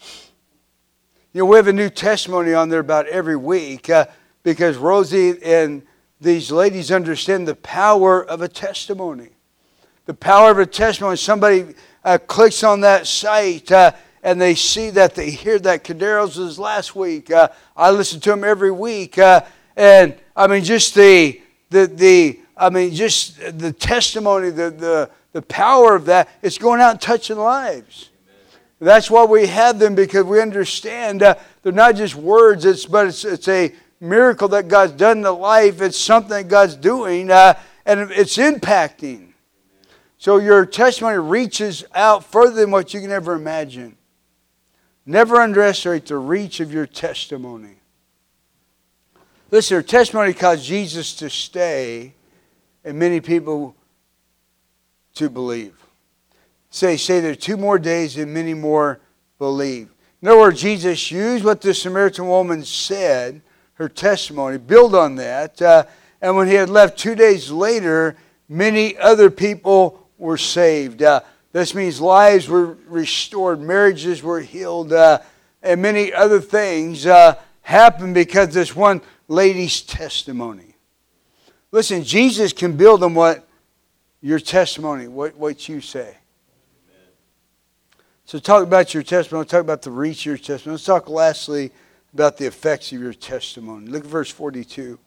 You 1.32 1.40
know, 1.40 1.46
we 1.46 1.56
have 1.56 1.68
a 1.68 1.72
new 1.72 1.88
testimony 1.88 2.52
on 2.52 2.68
there 2.68 2.80
about 2.80 3.06
every 3.08 3.36
week 3.36 3.88
uh, 3.88 4.06
because 4.42 4.76
Rosie 4.76 5.42
and 5.42 5.82
these 6.20 6.52
ladies 6.52 6.92
understand 6.92 7.48
the 7.48 7.56
power 7.56 8.24
of 8.24 8.42
a 8.42 8.48
testimony. 8.48 9.30
The 10.04 10.14
power 10.14 10.50
of 10.50 10.58
a 10.58 10.66
testimony. 10.66 11.16
Somebody 11.16 11.74
uh, 12.04 12.18
clicks 12.26 12.62
on 12.62 12.82
that 12.82 13.06
site 13.06 13.72
uh, 13.72 13.92
and 14.22 14.40
they 14.40 14.54
see 14.54 14.90
that, 14.90 15.14
they 15.14 15.30
hear 15.30 15.58
that 15.60 15.82
Caderos 15.82 16.36
was 16.36 16.58
last 16.58 16.94
week. 16.94 17.30
Uh, 17.30 17.48
I 17.76 17.90
listen 17.90 18.20
to 18.20 18.32
him 18.32 18.44
every 18.44 18.70
week. 18.70 19.18
Uh, 19.18 19.40
and 19.76 20.14
I 20.36 20.46
mean, 20.46 20.62
just 20.62 20.94
the, 20.94 21.40
the, 21.70 21.86
the 21.86 22.40
I 22.56 22.70
mean, 22.70 22.92
just 22.92 23.38
the 23.58 23.72
testimony, 23.72 24.50
the, 24.50 24.70
the, 24.70 25.10
the 25.32 25.42
power 25.42 25.94
of 25.94 26.04
that, 26.06 26.28
it's 26.42 26.58
going 26.58 26.80
out 26.80 26.90
and 26.92 27.00
touching 27.00 27.38
lives. 27.38 28.10
That's 28.78 29.10
why 29.10 29.24
we 29.24 29.46
have 29.46 29.78
them 29.78 29.94
because 29.94 30.24
we 30.24 30.40
understand 30.40 31.22
uh, 31.22 31.36
they're 31.62 31.72
not 31.72 31.96
just 31.96 32.14
words, 32.14 32.66
it's, 32.66 32.84
but 32.84 33.06
it's, 33.06 33.24
it's 33.24 33.48
a 33.48 33.72
miracle 34.00 34.48
that 34.48 34.68
God's 34.68 34.92
done 34.92 35.18
in 35.18 35.22
the 35.22 35.32
life. 35.32 35.80
It's 35.80 35.98
something 35.98 36.30
that 36.30 36.48
God's 36.48 36.76
doing 36.76 37.30
uh, 37.30 37.54
and 37.86 38.10
it's 38.10 38.36
impacting. 38.36 39.28
So 40.18 40.38
your 40.38 40.66
testimony 40.66 41.18
reaches 41.18 41.84
out 41.94 42.24
further 42.24 42.56
than 42.56 42.70
what 42.70 42.92
you 42.92 43.00
can 43.00 43.10
ever 43.10 43.34
imagine. 43.34 43.96
Never 45.06 45.36
underestimate 45.36 46.06
the 46.06 46.18
reach 46.18 46.60
of 46.60 46.72
your 46.72 46.86
testimony. 46.86 47.76
Listen, 49.50 49.76
her 49.76 49.82
testimony 49.82 50.32
caused 50.32 50.64
Jesus 50.64 51.14
to 51.14 51.30
stay 51.30 52.14
and 52.84 52.98
many 52.98 53.20
people 53.20 53.76
to 55.14 55.30
believe. 55.30 55.74
Say, 56.70 56.96
say 56.96 57.20
there 57.20 57.32
are 57.32 57.36
two 57.36 57.56
more 57.56 57.78
days 57.78 58.16
and 58.16 58.34
many 58.34 58.54
more 58.54 59.00
believe. 59.38 59.88
In 60.20 60.28
other 60.28 60.40
words, 60.40 60.60
Jesus 60.60 61.10
used 61.10 61.44
what 61.44 61.60
the 61.60 61.74
Samaritan 61.74 62.26
woman 62.26 62.64
said, 62.64 63.40
her 63.74 63.88
testimony, 63.88 64.58
build 64.58 64.94
on 64.94 65.14
that. 65.16 65.62
Uh, 65.62 65.84
and 66.20 66.36
when 66.36 66.48
he 66.48 66.54
had 66.54 66.68
left 66.68 66.98
two 66.98 67.14
days 67.14 67.50
later, 67.50 68.16
many 68.48 68.96
other 68.96 69.30
people 69.30 70.08
were 70.18 70.38
saved. 70.38 71.02
Uh, 71.02 71.20
this 71.52 71.74
means 71.74 72.00
lives 72.00 72.48
were 72.48 72.76
restored, 72.86 73.60
marriages 73.60 74.22
were 74.22 74.40
healed, 74.40 74.92
uh, 74.92 75.20
and 75.62 75.80
many 75.80 76.12
other 76.12 76.40
things 76.40 77.06
uh, 77.06 77.36
happened 77.62 78.14
because 78.14 78.52
this 78.52 78.74
one 78.74 79.00
lady's 79.28 79.82
testimony. 79.82 80.76
Listen, 81.72 82.04
Jesus 82.04 82.52
can 82.52 82.76
build 82.76 83.02
on 83.02 83.14
what 83.14 83.46
your 84.20 84.38
testimony, 84.38 85.08
what, 85.08 85.36
what 85.36 85.68
you 85.68 85.80
say. 85.80 86.16
So 88.24 88.38
talk 88.40 88.64
about 88.64 88.92
your 88.92 89.02
testimony. 89.02 89.46
Talk 89.46 89.60
about 89.60 89.82
the 89.82 89.90
reach 89.90 90.22
of 90.22 90.26
your 90.26 90.38
testimony. 90.38 90.74
Let's 90.74 90.84
talk 90.84 91.08
lastly 91.08 91.70
about 92.12 92.38
the 92.38 92.46
effects 92.46 92.90
of 92.92 93.00
your 93.00 93.12
testimony. 93.12 93.88
Look 93.88 94.04
at 94.04 94.10
verse 94.10 94.30
42. 94.30 94.98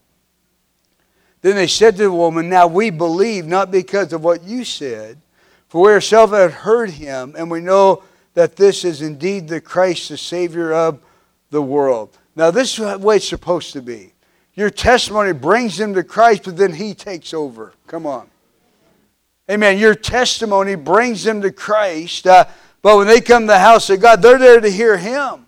Then 1.42 1.56
they 1.56 1.68
said 1.68 1.98
to 1.98 2.04
the 2.04 2.12
woman, 2.12 2.50
Now 2.50 2.68
we 2.68 2.92
believe 2.92 3.46
not 3.46 3.72
because 3.72 4.14
of 4.14 4.24
what 4.24 4.44
you 4.44 4.64
said, 4.64 5.20
for 5.68 5.86
we 5.86 5.92
ourselves 5.92 6.34
have 6.34 6.54
heard 6.54 6.92
him, 6.92 7.34
and 7.38 7.50
we 7.50 7.62
know 7.62 8.04
that 8.36 8.56
this 8.56 8.86
is 8.86 9.02
indeed 9.02 9.48
the 9.48 9.60
Christ, 9.60 10.10
the 10.10 10.18
Savior 10.18 10.72
of 10.72 11.00
the 11.50 11.62
world. 11.62 12.19
Now, 12.36 12.52
this 12.52 12.72
is 12.72 12.78
the 12.78 12.98
way 12.98 13.18
it's 13.18 13.28
supposed 13.28 13.74
to 13.74 13.82
be. 13.82 14.14
Your 14.54 14.70
testimony 14.70 15.34
brings 15.34 15.78
them 15.78 15.94
to 15.94 16.04
Christ, 16.04 16.44
but 16.44 16.58
then 16.58 16.74
he 16.74 16.94
takes 16.94 17.34
over. 17.34 17.74
Come 17.88 18.06
on. 18.06 18.30
Amen. 19.50 19.78
Your 19.78 19.96
testimony 19.96 20.76
brings 20.76 21.24
them 21.24 21.42
to 21.42 21.52
Christ, 21.52 22.28
uh, 22.28 22.46
but 22.82 22.98
when 22.98 23.08
they 23.08 23.20
come 23.20 23.44
to 23.44 23.48
the 23.48 23.60
house 23.60 23.90
of 23.90 24.00
God, 24.00 24.22
they're 24.22 24.38
there 24.38 24.62
to 24.62 24.70
hear 24.70 24.98
him. 24.98 25.48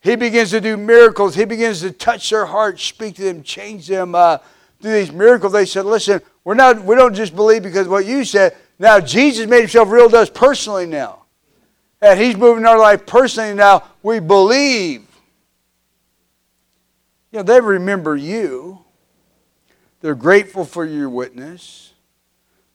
He 0.00 0.16
begins 0.16 0.50
to 0.50 0.60
do 0.60 0.76
miracles. 0.76 1.34
He 1.34 1.44
begins 1.44 1.80
to 1.80 1.92
touch 1.92 2.30
their 2.30 2.46
hearts, 2.46 2.82
speak 2.82 3.16
to 3.16 3.22
them, 3.22 3.42
change 3.42 3.86
them, 3.86 4.14
uh, 4.14 4.38
do 4.80 4.90
these 4.90 5.12
miracles. 5.12 5.52
They 5.52 5.66
said, 5.66 5.84
listen, 5.84 6.20
we're 6.42 6.54
not, 6.54 6.82
we 6.82 6.96
don't 6.96 7.14
just 7.14 7.36
believe 7.36 7.62
because 7.62 7.86
what 7.86 8.04
you 8.06 8.24
said. 8.24 8.56
Now, 8.78 8.98
Jesus 8.98 9.46
made 9.46 9.60
himself 9.60 9.90
real 9.90 10.10
to 10.10 10.18
us 10.18 10.30
personally 10.30 10.86
now. 10.86 11.22
And 12.00 12.18
he's 12.18 12.36
moving 12.36 12.66
our 12.66 12.78
life 12.78 13.06
personally 13.06 13.54
now. 13.54 13.84
We 14.02 14.18
believe. 14.18 15.06
You 17.32 17.38
know, 17.38 17.42
they 17.42 17.60
remember 17.60 18.14
you. 18.14 18.84
They're 20.00 20.14
grateful 20.14 20.64
for 20.64 20.84
your 20.84 21.08
witness. 21.08 21.92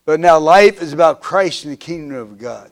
But 0.06 0.20
now 0.20 0.40
life 0.40 0.82
is 0.82 0.94
about 0.94 1.22
Christ 1.22 1.66
and 1.66 1.74
the 1.74 1.78
kingdom 1.78 2.18
of 2.18 2.38
God. 2.38 2.72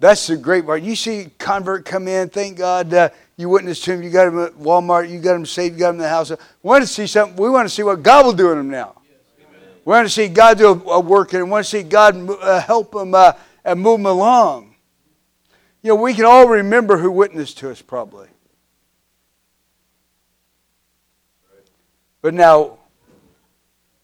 That's 0.00 0.26
the 0.26 0.36
great 0.36 0.66
part. 0.66 0.82
You 0.82 0.96
see 0.96 1.30
convert 1.38 1.84
come 1.84 2.08
in, 2.08 2.28
thank 2.28 2.58
God 2.58 2.92
uh, 2.92 3.08
you 3.36 3.48
witnessed 3.48 3.84
to 3.84 3.92
him, 3.92 4.02
you 4.02 4.10
got 4.10 4.28
him 4.28 4.38
at 4.40 4.52
Walmart, 4.52 5.08
you 5.08 5.18
got 5.18 5.36
him 5.36 5.46
saved, 5.46 5.74
you 5.74 5.78
got 5.78 5.90
him 5.90 5.96
in 5.96 6.02
the 6.02 6.08
house. 6.08 6.30
We 6.30 6.36
want 6.62 6.82
to 6.82 6.88
see 6.88 7.06
something. 7.06 7.36
We 7.36 7.48
want 7.48 7.66
to 7.66 7.74
see 7.74 7.84
what 7.84 8.02
God 8.02 8.26
will 8.26 8.32
do 8.32 8.52
in 8.52 8.58
him 8.58 8.70
now. 8.70 9.00
Yes, 9.08 9.18
we 9.84 9.90
want 9.92 10.06
to 10.06 10.12
see 10.12 10.28
God 10.28 10.58
do 10.58 10.68
a, 10.68 11.00
work 11.00 11.32
in 11.32 11.40
him. 11.40 11.46
We 11.46 11.52
want 11.52 11.64
to 11.64 11.70
see 11.70 11.84
God 11.84 12.28
uh, 12.28 12.60
help 12.60 12.94
him 12.94 13.14
uh, 13.14 13.32
and 13.64 13.80
move 13.80 14.00
him 14.00 14.06
along. 14.06 14.74
You 15.80 15.90
know, 15.90 15.94
we 15.94 16.12
can 16.12 16.24
all 16.24 16.48
remember 16.48 16.98
who 16.98 17.10
witnessed 17.10 17.58
to 17.58 17.70
us 17.70 17.80
probably. 17.80 18.28
But 22.24 22.32
now, 22.32 22.78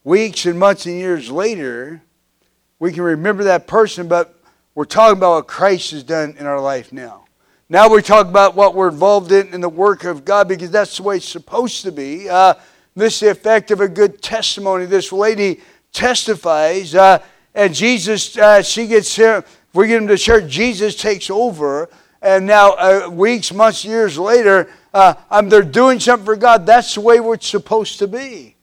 weeks 0.05 0.45
and 0.45 0.59
months 0.59 0.85
and 0.85 0.95
years 0.95 1.31
later, 1.31 2.03
we 2.79 2.93
can 2.93 3.03
remember 3.03 3.45
that 3.45 3.67
person, 3.67 4.09
but 4.09 4.39
we're 4.75 4.85
talking 4.85 5.17
about 5.17 5.37
what 5.37 5.49
Christ 5.49 5.93
has 5.93 6.03
done 6.05 6.37
in 6.39 6.45
our 6.45 6.61
life 6.61 6.93
now. 6.93 7.25
Now 7.71 7.89
we 7.89 8.03
talk 8.03 8.27
about 8.27 8.55
what 8.55 8.75
we're 8.75 8.91
involved 8.91 9.33
in 9.33 9.55
in 9.55 9.63
the 9.63 9.71
work 9.71 10.05
of 10.05 10.27
God 10.27 10.49
because 10.49 10.71
that's 10.71 10.99
the 10.99 11.03
way 11.03 11.17
it's 11.17 11.27
supposed 11.27 11.83
to 11.85 11.93
be. 11.93 12.29
Uh, 12.29 12.53
this 12.95 13.15
is 13.15 13.21
the 13.21 13.31
effect 13.31 13.71
of 13.71 13.81
a 13.81 13.89
good 13.89 14.21
testimony. 14.21 14.85
This 14.85 15.13
lady 15.13 15.63
testifies, 15.91 16.95
uh, 16.95 17.23
and 17.55 17.75
Jesus, 17.75 18.37
uh, 18.37 18.61
she 18.61 18.87
gets 18.87 19.17
here. 19.17 19.43
We 19.73 19.87
get 19.87 19.97
him 19.97 20.09
to 20.09 20.19
church. 20.19 20.47
Jesus 20.47 20.95
takes 20.95 21.31
over, 21.31 21.89
and 22.21 22.45
now 22.45 22.73
uh, 22.73 23.09
weeks, 23.11 23.51
months, 23.51 23.83
years 23.83 24.19
later, 24.19 24.69
uh, 24.93 25.15
um, 25.31 25.49
they're 25.49 25.63
doing 25.63 26.01
something 26.01 26.25
for 26.25 26.37
God. 26.37 26.67
That's 26.67 26.95
the 26.95 27.01
way 27.01 27.21
we're 27.21 27.39
supposed 27.39 27.99
to 28.01 28.09
be. 28.09 28.57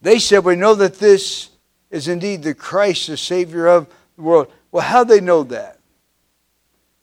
They 0.00 0.18
said, 0.18 0.44
"We 0.44 0.56
know 0.56 0.74
that 0.74 0.98
this 0.98 1.50
is 1.90 2.08
indeed 2.08 2.42
the 2.42 2.54
Christ, 2.54 3.08
the 3.08 3.16
Savior 3.16 3.66
of 3.66 3.88
the 4.16 4.22
world." 4.22 4.52
Well, 4.70 4.84
how 4.84 5.04
they 5.04 5.20
know 5.20 5.42
that? 5.44 5.78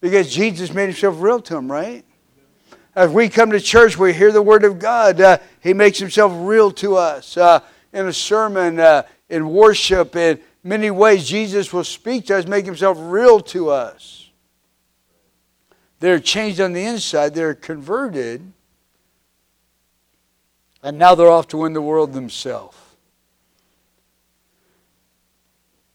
Because 0.02 0.34
Jesus 0.34 0.74
made 0.74 0.86
himself 0.86 1.16
real 1.20 1.40
to 1.42 1.56
them, 1.56 1.72
right? 1.72 2.06
As 2.96 3.12
we 3.12 3.28
come 3.28 3.52
to 3.52 3.60
church, 3.60 3.98
we 3.98 4.14
hear 4.14 4.32
the 4.32 4.42
Word 4.42 4.64
of 4.64 4.80
God. 4.80 5.20
Uh, 5.20 5.38
he 5.60 5.74
makes 5.74 6.00
himself 6.00 6.32
real 6.36 6.72
to 6.74 6.96
us. 6.96 7.36
Uh, 7.36 7.60
in 7.92 8.08
a 8.08 8.14
sermon, 8.14 8.80
uh, 8.80 9.04
in 9.30 9.50
worship, 9.50 10.16
in 10.16 10.40
many 10.64 10.92
ways, 10.92 11.28
Jesus 11.28 11.74
will 11.74 11.84
speak 11.84 12.28
to 12.28 12.38
us, 12.38 12.46
make 12.46 12.66
himself 12.66 12.98
real 13.02 13.40
to 13.40 13.70
us. 13.70 14.25
They're 16.00 16.20
changed 16.20 16.60
on 16.60 16.74
the 16.74 16.84
inside, 16.84 17.34
they're 17.34 17.56
converted, 17.56 18.52
and 20.84 20.98
now 20.98 21.16
they're 21.16 21.32
off 21.32 21.48
to 21.50 21.58
win 21.58 21.74
the 21.74 21.82
world 21.82 22.14
themselves. 22.14 22.78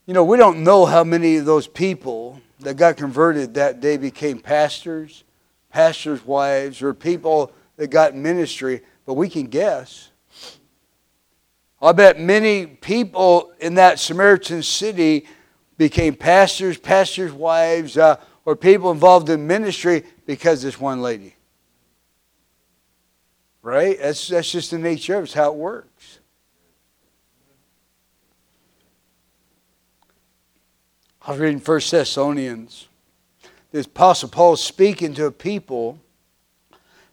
You 0.07 0.15
know, 0.15 0.25
we 0.25 0.37
don't 0.37 0.65
know 0.65 0.87
how 0.87 1.05
many 1.05 1.37
of 1.37 1.45
those 1.45 1.69
people 1.69 2.41
that 2.61 2.77
got 2.77 2.97
converted 2.97 3.55
that 3.55 3.81
day 3.81 3.97
became 3.97 4.41
pastors, 4.41 5.25
pastors' 5.71 6.25
wives, 6.27 6.83
or 6.83 6.93
people 6.95 7.53
that 7.77 7.89
got 7.89 8.15
ministry, 8.15 8.83
but 9.07 9.15
we 9.15 9.29
can 9.29 9.47
guess. 9.47 10.11
I 11.81 11.93
bet 11.93 12.19
many 12.19 12.67
people 12.67 13.53
in 13.61 13.75
that 13.75 13.99
Samaritan 13.99 14.63
city 14.63 15.27
became 15.79 16.15
pastors, 16.15 16.77
pastors' 16.77 17.33
wives, 17.33 17.97
uh, 17.97 18.17
or 18.51 18.57
people 18.57 18.91
involved 18.91 19.31
in 19.31 19.47
ministry 19.47 20.03
because 20.27 20.61
this 20.61 20.81
one 20.81 21.01
lady. 21.01 21.37
Right? 23.63 23.97
That's, 23.97 24.27
that's 24.27 24.51
just 24.51 24.73
the 24.73 24.79
nature 24.79 25.15
of 25.15 25.21
it. 25.21 25.25
It's 25.27 25.35
how 25.35 25.53
it 25.53 25.55
works. 25.55 26.19
I 31.23 31.31
was 31.31 31.39
reading 31.39 31.61
First 31.61 31.93
Thessalonians. 31.93 32.89
The 33.71 33.83
Apostle 33.83 34.31
Paul 34.31 34.57
speaking 34.57 35.15
to 35.15 35.27
a 35.27 35.31
people 35.31 36.01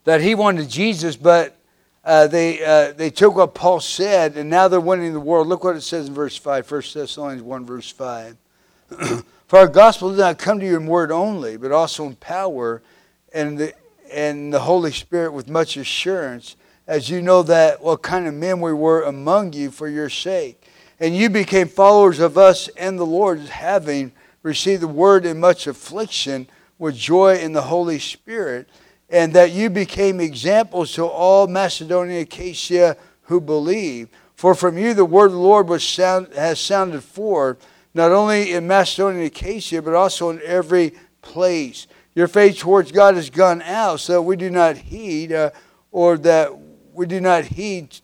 that 0.06 0.21
he 0.21 0.34
wanted 0.34 0.69
Jesus, 0.69 1.15
but 1.15 1.56
uh, 2.04 2.26
they, 2.26 2.65
uh, 2.65 2.93
they 2.93 3.12
took 3.12 3.36
what 3.36 3.54
Paul 3.54 3.80
said, 3.80 4.38
and 4.38 4.50
now 4.50 4.67
they're 4.67 4.82
winning 4.82 5.13
the 5.13 5.19
world. 5.19 5.45
Look 5.45 5.63
what 5.63 5.76
it 5.76 5.82
says 5.82 6.08
in 6.08 6.15
verse 6.15 6.36
5, 6.36 6.71
1 6.71 6.82
Thessalonians 6.95 7.43
1, 7.43 7.65
verse 7.67 7.91
5. 7.91 8.38
For 9.47 9.60
our 9.60 9.67
gospel 9.69 10.10
did 10.10 10.19
not 10.19 10.39
come 10.39 10.60
to 10.60 10.65
you 10.65 10.75
in 10.75 10.88
word 10.88 11.10
only, 11.10 11.55
but 11.55 11.71
also 11.71 12.05
in 12.05 12.15
power 12.17 12.81
and 13.33 13.57
the, 13.57 13.73
and 14.12 14.53
the 14.53 14.60
Holy 14.60 14.91
Spirit 14.91 15.31
with 15.31 15.49
much 15.49 15.77
assurance, 15.77 16.57
as 16.86 17.10
you 17.10 17.21
know 17.21 17.43
that 17.43 17.81
what 17.81 18.01
kind 18.01 18.27
of 18.27 18.33
men 18.33 18.60
we 18.60 18.73
were 18.73 19.03
among 19.03 19.53
you 19.53 19.71
for 19.71 19.88
your 19.88 20.10
sake. 20.10 20.67
And 20.99 21.15
you 21.15 21.29
became 21.29 21.69
followers 21.69 22.19
of 22.19 22.38
us 22.38 22.67
and 22.69 22.99
the 22.99 23.05
Lord, 23.05 23.39
having 23.39 24.12
received 24.43 24.81
the 24.81 24.88
word 24.88 25.25
in 25.25 25.39
much 25.39 25.65
affliction 25.65 26.47
with 26.77 26.95
joy 26.95 27.38
in 27.38 27.53
the 27.53 27.62
Holy 27.62 27.99
Spirit, 27.99 28.67
and 29.10 29.31
that 29.31 29.51
you 29.51 29.69
became 29.69 30.19
examples 30.19 30.91
to 30.95 31.05
all 31.05 31.47
Macedonia 31.47 32.19
and 32.19 32.27
Achaia 32.27 32.97
who 33.23 33.39
believe. 33.39 34.10
For 34.36 34.53
from 34.53 34.77
you 34.77 34.93
the 34.93 35.05
word 35.05 35.27
of 35.27 35.31
the 35.31 35.38
Lord 35.38 35.69
was 35.69 35.88
sound, 35.88 36.33
has 36.33 36.60
sounded 36.60 37.01
forth, 37.01 37.65
not 37.97 38.12
only 38.12 38.53
in 38.53 38.67
Macedonia 38.67 39.23
and 39.23 39.27
Achaia, 39.27 39.81
but 39.81 39.95
also 39.95 40.29
in 40.29 40.39
every 40.45 40.93
place. 41.21 41.88
Your 42.13 42.27
faith 42.27 42.60
towards 42.60 42.91
God 42.91 43.15
has 43.15 43.29
gone 43.29 43.62
out, 43.63 43.99
so 43.99 44.13
that 44.13 44.21
we 44.21 44.36
do 44.36 44.49
not 44.49 44.77
heed, 44.77 45.31
uh, 45.31 45.49
or 45.91 46.17
that 46.19 46.51
we 46.93 47.07
do 47.07 47.19
not 47.19 47.45
heed, 47.45 47.99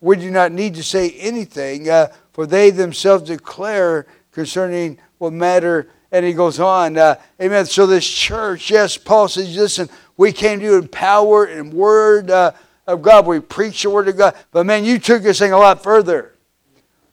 we 0.00 0.16
do 0.16 0.30
not 0.30 0.52
need 0.52 0.74
to 0.74 0.82
say 0.82 1.10
anything. 1.12 1.88
Uh, 1.88 2.08
for 2.32 2.46
they 2.46 2.70
themselves 2.70 3.24
declare 3.24 4.06
concerning 4.32 4.98
what 5.18 5.32
matter. 5.32 5.90
And 6.12 6.24
he 6.24 6.32
goes 6.32 6.60
on, 6.60 6.96
uh, 6.96 7.16
amen. 7.40 7.66
So 7.66 7.86
this 7.86 8.06
church, 8.06 8.70
yes, 8.70 8.96
Paul 8.96 9.28
says, 9.28 9.56
listen, 9.56 9.88
we 10.16 10.32
came 10.32 10.60
to 10.60 10.64
you 10.64 10.78
in 10.78 10.88
power 10.88 11.44
and 11.44 11.72
word 11.72 12.30
uh, 12.30 12.52
of 12.86 13.02
God. 13.02 13.26
We 13.26 13.40
preach 13.40 13.82
the 13.82 13.90
word 13.90 14.08
of 14.08 14.16
God. 14.16 14.34
But 14.50 14.64
man, 14.64 14.84
you 14.84 14.98
took 14.98 15.22
this 15.22 15.38
thing 15.38 15.52
a 15.52 15.58
lot 15.58 15.82
further. 15.82 16.35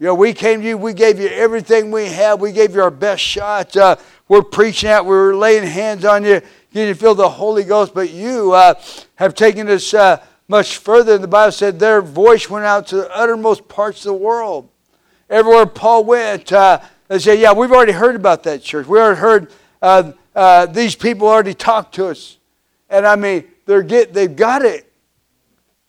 You 0.03 0.09
know, 0.09 0.15
we 0.15 0.33
came 0.33 0.59
to 0.59 0.67
you, 0.67 0.77
we 0.77 0.93
gave 0.93 1.17
you 1.17 1.29
everything 1.29 1.89
we 1.89 2.07
had, 2.07 2.41
we 2.41 2.51
gave 2.51 2.75
you 2.75 2.81
our 2.81 2.91
best 2.91 3.23
shot. 3.23 3.77
Uh, 3.77 3.95
we're 4.27 4.41
preaching 4.41 4.89
out, 4.89 5.05
we 5.05 5.15
are 5.15 5.33
laying 5.33 5.63
hands 5.63 6.03
on 6.03 6.25
you, 6.25 6.41
you 6.73 6.93
feel 6.93 7.15
the 7.15 7.29
Holy 7.29 7.63
Ghost. 7.63 7.93
But 7.93 8.09
you 8.09 8.51
uh, 8.51 8.73
have 9.15 9.33
taken 9.33 9.69
us 9.69 9.93
uh, 9.93 10.21
much 10.49 10.79
further. 10.79 11.15
And 11.15 11.23
the 11.23 11.29
Bible 11.29 11.53
said 11.53 11.79
their 11.79 12.01
voice 12.01 12.49
went 12.49 12.65
out 12.65 12.85
to 12.87 12.97
the 12.97 13.17
uttermost 13.17 13.69
parts 13.69 13.99
of 13.99 14.07
the 14.07 14.13
world. 14.15 14.67
Everywhere 15.29 15.67
Paul 15.67 16.03
went, 16.03 16.51
uh, 16.51 16.81
they 17.07 17.19
said, 17.19 17.39
Yeah, 17.39 17.53
we've 17.53 17.71
already 17.71 17.93
heard 17.93 18.17
about 18.17 18.43
that 18.43 18.61
church. 18.61 18.85
We 18.85 18.99
already 18.99 19.21
heard 19.21 19.51
uh, 19.81 20.11
uh, 20.35 20.65
these 20.65 20.95
people 20.95 21.29
already 21.29 21.53
talked 21.53 21.95
to 21.95 22.07
us. 22.07 22.39
And 22.89 23.07
I 23.07 23.15
mean, 23.15 23.45
they're 23.65 23.81
get, 23.81 24.13
they've 24.13 24.35
got 24.35 24.65
it. 24.65 24.91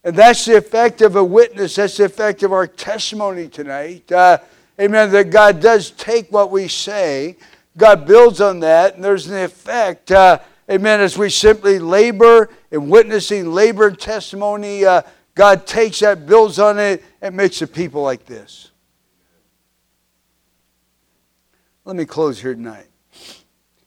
And 0.04 0.14
that's 0.14 0.44
the 0.44 0.58
effect 0.58 1.00
of 1.00 1.16
a 1.16 1.24
witness. 1.24 1.76
That's 1.76 1.96
the 1.96 2.04
effect 2.04 2.42
of 2.42 2.52
our 2.52 2.66
testimony 2.66 3.48
tonight. 3.48 4.12
Uh, 4.12 4.38
amen. 4.78 5.10
That 5.10 5.30
God 5.30 5.60
does 5.60 5.92
take 5.92 6.30
what 6.30 6.50
we 6.50 6.68
say, 6.68 7.36
God 7.76 8.06
builds 8.06 8.40
on 8.40 8.60
that, 8.60 8.94
and 8.94 9.02
there's 9.02 9.26
an 9.28 9.42
effect. 9.42 10.12
Uh, 10.12 10.38
amen. 10.70 11.00
As 11.00 11.16
we 11.16 11.30
simply 11.30 11.78
labor 11.78 12.50
in 12.70 12.88
witnessing, 12.88 13.50
labor 13.50 13.88
and 13.88 13.98
testimony, 13.98 14.84
uh, 14.84 15.02
God 15.34 15.66
takes 15.66 16.00
that, 16.00 16.26
builds 16.26 16.58
on 16.58 16.78
it, 16.78 17.02
and 17.20 17.34
makes 17.34 17.62
a 17.62 17.66
people 17.66 18.02
like 18.02 18.26
this. 18.26 18.70
Let 21.86 21.96
me 21.96 22.04
close 22.04 22.40
here 22.40 22.54
tonight. 22.54 22.86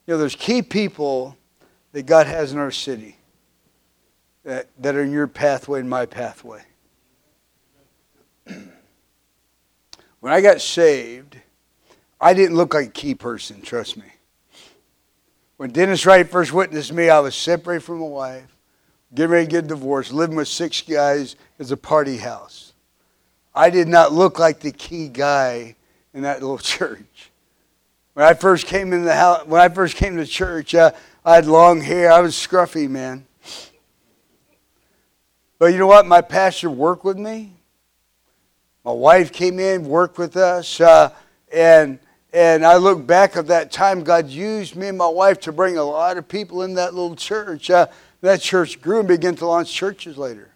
You 0.05 0.13
know, 0.13 0.17
there's 0.17 0.35
key 0.35 0.61
people 0.61 1.37
that 1.91 2.05
God 2.05 2.27
has 2.27 2.53
in 2.53 2.59
our 2.59 2.71
city. 2.71 3.16
That, 4.47 4.95
are 4.95 5.03
in 5.03 5.11
your 5.11 5.27
pathway 5.27 5.81
and 5.81 5.89
my 5.89 6.05
pathway. 6.05 6.61
when 8.45 8.63
I 10.23 10.39
got 10.39 10.61
saved, 10.61 11.37
I 12.19 12.33
didn't 12.33 12.55
look 12.55 12.73
like 12.73 12.87
a 12.87 12.91
key 12.91 13.13
person, 13.13 13.61
trust 13.61 13.97
me. 13.97 14.05
When 15.57 15.71
Dennis 15.71 16.05
Wright 16.05 16.29
first 16.29 16.53
witnessed 16.53 16.93
me, 16.93 17.09
I 17.09 17.19
was 17.19 17.35
separated 17.35 17.83
from 17.83 17.99
my 17.99 18.07
wife, 18.07 18.55
getting 19.13 19.31
ready 19.31 19.45
to 19.47 19.51
get 19.51 19.67
divorced, 19.67 20.13
living 20.13 20.37
with 20.37 20.47
six 20.47 20.81
guys 20.81 21.35
as 21.59 21.71
a 21.71 21.77
party 21.77 22.15
house. 22.17 22.71
I 23.53 23.69
did 23.69 23.89
not 23.89 24.13
look 24.13 24.39
like 24.39 24.61
the 24.61 24.71
key 24.71 25.09
guy 25.09 25.75
in 26.13 26.21
that 26.21 26.41
little 26.41 26.57
church. 26.59 27.31
When 28.13 28.25
I 28.25 28.33
first 28.33 28.65
came 28.65 28.93
in 28.93 29.03
the 29.03 29.13
house, 29.13 29.45
when 29.45 29.59
I 29.59 29.67
first 29.67 29.97
came 29.97 30.15
to 30.15 30.25
church, 30.25 30.73
uh, 30.73 30.91
I 31.25 31.35
had 31.35 31.47
long 31.47 31.81
hair. 31.81 32.11
I 32.13 32.21
was 32.21 32.33
scruffy, 32.33 32.89
man. 32.89 33.26
But 35.59 35.67
you 35.67 35.79
know 35.79 35.87
what? 35.87 36.05
My 36.05 36.21
pastor 36.21 36.69
worked 36.69 37.03
with 37.03 37.17
me. 37.17 37.53
My 38.85 38.91
wife 38.91 39.31
came 39.31 39.59
in, 39.59 39.85
worked 39.85 40.17
with 40.17 40.37
us, 40.37 40.79
uh, 40.79 41.13
and 41.51 41.99
and 42.33 42.65
I 42.65 42.77
look 42.77 43.07
back 43.07 43.35
at 43.35 43.47
that 43.47 43.71
time. 43.71 44.03
God 44.03 44.27
used 44.29 44.75
me 44.75 44.87
and 44.87 44.97
my 44.97 45.07
wife 45.07 45.39
to 45.41 45.51
bring 45.51 45.77
a 45.77 45.83
lot 45.83 46.17
of 46.17 46.27
people 46.27 46.61
in 46.61 46.75
that 46.75 46.93
little 46.93 47.15
church. 47.15 47.69
Uh, 47.69 47.87
that 48.21 48.41
church 48.41 48.81
grew 48.81 48.99
and 48.99 49.07
began 49.07 49.35
to 49.35 49.45
launch 49.45 49.73
churches 49.73 50.17
later. 50.17 50.51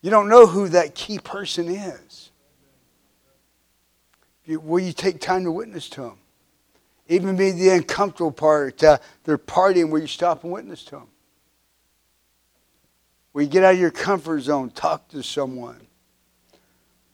You 0.00 0.10
don't 0.10 0.28
know 0.28 0.46
who 0.46 0.68
that 0.68 0.94
key 0.94 1.18
person 1.18 1.68
is. 1.68 2.30
will 4.46 4.80
you 4.80 4.92
take 4.92 5.20
time 5.20 5.44
to 5.44 5.50
witness 5.50 5.88
to 5.90 6.02
them? 6.02 6.18
Even 7.08 7.36
be 7.36 7.52
the 7.52 7.70
uncomfortable 7.70 8.32
part. 8.32 8.82
Uh, 8.82 8.98
they're 9.24 9.38
partying 9.38 9.90
where 9.90 10.00
you 10.00 10.06
stop 10.06 10.44
and 10.44 10.52
witness 10.52 10.84
to 10.84 10.96
them. 10.96 11.06
Where 13.34 13.42
you 13.42 13.50
get 13.50 13.64
out 13.64 13.74
of 13.74 13.80
your 13.80 13.90
comfort 13.90 14.42
zone, 14.42 14.70
talk 14.70 15.08
to 15.08 15.20
someone. 15.20 15.88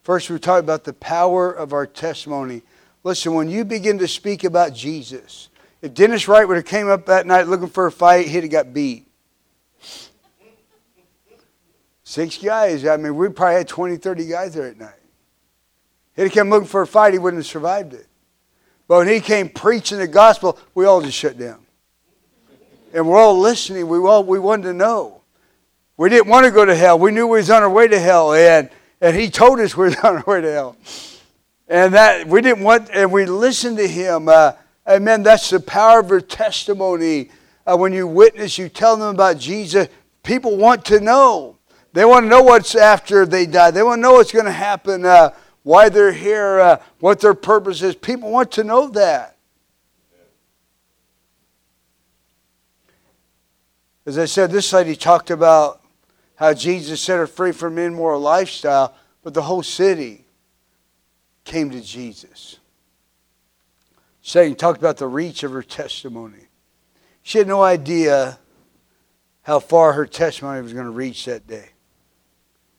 First, 0.02 0.28
we're 0.28 0.36
talking 0.36 0.66
about 0.66 0.84
the 0.84 0.92
power 0.92 1.50
of 1.50 1.72
our 1.72 1.86
testimony. 1.86 2.60
Listen, 3.02 3.32
when 3.32 3.48
you 3.48 3.64
begin 3.64 3.98
to 4.00 4.06
speak 4.06 4.44
about 4.44 4.74
Jesus, 4.74 5.48
if 5.80 5.94
Dennis 5.94 6.28
Wright 6.28 6.46
would 6.46 6.58
have 6.58 6.66
came 6.66 6.90
up 6.90 7.06
that 7.06 7.26
night 7.26 7.48
looking 7.48 7.68
for 7.68 7.86
a 7.86 7.90
fight, 7.90 8.28
he'd 8.28 8.42
have 8.42 8.50
got 8.50 8.74
beat. 8.74 9.08
Six 12.04 12.36
guys. 12.36 12.84
I 12.84 12.98
mean, 12.98 13.16
we 13.16 13.30
probably 13.30 13.54
had 13.54 13.68
20, 13.68 13.96
30 13.96 14.26
guys 14.26 14.52
there 14.52 14.68
at 14.68 14.78
night. 14.78 14.92
He'd 16.16 16.24
have 16.24 16.32
come 16.32 16.50
looking 16.50 16.68
for 16.68 16.82
a 16.82 16.86
fight, 16.86 17.14
he 17.14 17.18
wouldn't 17.18 17.42
have 17.42 17.50
survived 17.50 17.94
it. 17.94 18.06
But 18.86 18.98
when 18.98 19.08
he 19.08 19.20
came 19.20 19.48
preaching 19.48 19.96
the 19.96 20.06
gospel, 20.06 20.58
we 20.74 20.84
all 20.84 21.00
just 21.00 21.16
shut 21.16 21.38
down. 21.38 21.64
And 22.92 23.08
we're 23.08 23.16
all 23.16 23.38
listening. 23.38 23.88
We 23.88 23.96
all 24.00 24.22
we 24.22 24.38
wanted 24.38 24.64
to 24.64 24.74
know. 24.74 25.19
We 26.00 26.08
didn't 26.08 26.28
want 26.28 26.46
to 26.46 26.50
go 26.50 26.64
to 26.64 26.74
hell. 26.74 26.98
We 26.98 27.10
knew 27.10 27.26
we 27.26 27.40
was 27.40 27.50
on 27.50 27.62
our 27.62 27.68
way 27.68 27.86
to 27.86 28.00
hell, 28.00 28.32
and 28.32 28.70
and 29.02 29.14
he 29.14 29.28
told 29.28 29.60
us 29.60 29.76
we 29.76 29.84
was 29.84 29.96
on 30.02 30.16
our 30.16 30.24
way 30.26 30.40
to 30.40 30.50
hell. 30.50 30.76
And 31.68 31.92
that 31.92 32.26
we 32.26 32.40
didn't 32.40 32.64
want, 32.64 32.88
and 32.90 33.12
we 33.12 33.26
listened 33.26 33.76
to 33.76 33.86
him. 33.86 34.26
Uh, 34.26 34.52
amen. 34.88 35.22
That's 35.22 35.50
the 35.50 35.60
power 35.60 36.00
of 36.00 36.08
your 36.08 36.22
testimony. 36.22 37.28
Uh, 37.66 37.76
when 37.76 37.92
you 37.92 38.06
witness, 38.06 38.56
you 38.56 38.70
tell 38.70 38.96
them 38.96 39.14
about 39.14 39.36
Jesus. 39.36 39.88
People 40.22 40.56
want 40.56 40.86
to 40.86 41.00
know. 41.00 41.58
They 41.92 42.06
want 42.06 42.24
to 42.24 42.30
know 42.30 42.44
what's 42.44 42.74
after 42.74 43.26
they 43.26 43.44
die. 43.44 43.70
They 43.70 43.82
want 43.82 43.98
to 43.98 44.02
know 44.02 44.12
what's 44.12 44.32
going 44.32 44.46
to 44.46 44.52
happen. 44.52 45.04
Uh, 45.04 45.34
why 45.64 45.90
they're 45.90 46.12
here, 46.12 46.60
uh, 46.60 46.82
what 47.00 47.20
their 47.20 47.34
purpose 47.34 47.82
is. 47.82 47.94
People 47.94 48.30
want 48.30 48.52
to 48.52 48.64
know 48.64 48.88
that. 48.88 49.36
As 54.06 54.16
I 54.16 54.24
said, 54.24 54.50
this 54.50 54.72
lady 54.72 54.96
talked 54.96 55.30
about 55.30 55.79
how 56.40 56.54
Jesus 56.54 57.02
set 57.02 57.18
her 57.18 57.26
free 57.26 57.52
from 57.52 57.76
immoral 57.76 58.18
lifestyle, 58.18 58.94
but 59.22 59.34
the 59.34 59.42
whole 59.42 59.62
city 59.62 60.24
came 61.44 61.68
to 61.70 61.82
Jesus. 61.82 62.58
Saying, 64.22 64.56
talked 64.56 64.78
about 64.78 64.96
the 64.96 65.06
reach 65.06 65.42
of 65.42 65.52
her 65.52 65.62
testimony. 65.62 66.48
She 67.22 67.36
had 67.36 67.46
no 67.46 67.62
idea 67.62 68.38
how 69.42 69.60
far 69.60 69.92
her 69.92 70.06
testimony 70.06 70.62
was 70.62 70.72
going 70.72 70.86
to 70.86 70.90
reach 70.90 71.26
that 71.26 71.46
day. 71.46 71.68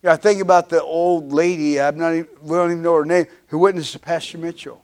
You 0.01 0.07
know, 0.07 0.13
I 0.13 0.17
think 0.17 0.41
about 0.41 0.69
the 0.69 0.81
old 0.81 1.31
lady, 1.31 1.79
I'm 1.79 1.99
not 1.99 2.13
even, 2.13 2.27
we 2.41 2.57
don't 2.57 2.71
even 2.71 2.81
know 2.81 2.95
her 2.95 3.05
name, 3.05 3.27
who 3.47 3.59
witnessed 3.59 3.93
to 3.93 3.99
Pastor 3.99 4.39
Mitchell. 4.39 4.83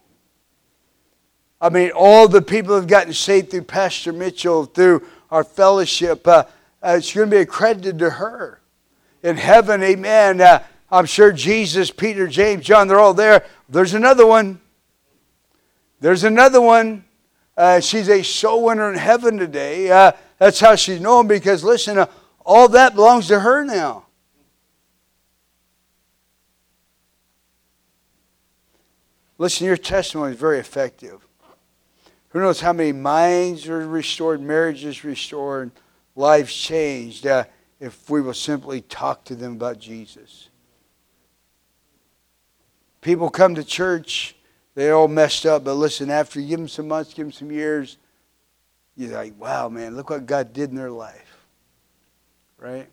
I 1.60 1.70
mean, 1.70 1.90
all 1.96 2.28
the 2.28 2.44
people 2.44 2.76
have 2.76 2.86
gotten 2.86 3.13
saved 3.13 3.50
through 3.50 3.63
Pastor 3.63 4.13
Mitchell, 4.13 4.66
through 4.66 5.04
our 5.32 5.44
fellowship. 5.44 6.28
Uh, 6.28 6.44
uh, 6.84 6.96
it's 7.00 7.12
going 7.12 7.28
to 7.28 7.36
be 7.36 7.42
accredited 7.42 7.98
to 7.98 8.12
her. 8.12 8.62
In 9.28 9.36
heaven, 9.36 9.84
amen. 9.84 10.40
Uh, 10.40 10.63
I'm 10.90 11.06
sure 11.06 11.34
Jesus, 11.34 11.92
Peter, 11.92 12.30
James, 12.30 12.63
John, 12.63 12.88
they're 12.88 12.98
all 12.98 13.13
there. 13.13 13.44
There's 13.68 13.94
another 13.94 14.26
one. 14.26 14.62
There's 16.00 16.24
another 16.24 16.62
one. 16.62 17.04
Uh, 17.58 17.82
she's 17.82 18.08
a 18.08 18.24
soul 18.24 18.63
winner 18.63 18.90
in 18.90 18.98
heaven 18.98 19.38
today. 19.38 19.92
Uh, 19.92 20.13
that's 20.38 20.62
how 20.62 20.76
she's 20.76 21.02
known 21.02 21.28
because, 21.28 21.62
listen, 21.62 21.98
uh, 21.98 22.06
all 22.46 22.70
that 22.70 22.96
belongs 22.96 23.28
to 23.28 23.42
her 23.42 23.66
now. 23.66 24.06
Listen, 29.38 29.68
your 29.68 29.76
testimony 29.76 30.36
is 30.36 30.40
very 30.40 30.60
effective. 30.60 31.28
Who 32.30 32.40
knows 32.40 32.62
how 32.62 32.72
many 32.72 32.94
minds 32.94 33.68
are 33.68 33.86
restored, 33.86 34.40
marriages 34.40 35.04
restored, 35.04 35.72
lives 36.16 36.56
changed 36.56 37.28
uh, 37.28 37.44
if 37.80 38.10
we 38.10 38.22
will 38.22 38.34
simply 38.34 38.82
talk 38.82 39.24
to 39.26 39.36
them 39.36 39.54
about 39.54 39.80
Jesus. 39.80 40.50
People 43.02 43.30
come 43.30 43.56
to 43.56 43.63
church, 43.63 44.36
they're 44.76 44.96
all 44.96 45.08
messed 45.08 45.46
up, 45.46 45.63
but 45.63 45.76
listen, 45.76 46.10
after 46.10 46.40
you 46.40 46.48
give 46.48 46.60
them 46.60 46.68
some 46.68 46.88
months, 46.88 47.13
give 47.13 47.26
them 47.26 47.32
some 47.32 47.52
years, 47.52 47.98
you're 48.96 49.13
like, 49.13 49.40
wow, 49.40 49.70
man, 49.70 49.96
look 49.96 50.10
what 50.10 50.26
God 50.26 50.54
did 50.54 50.72
in 50.72 50.76
their 50.76 50.92
life. 50.92 51.38
Right? 52.58 52.88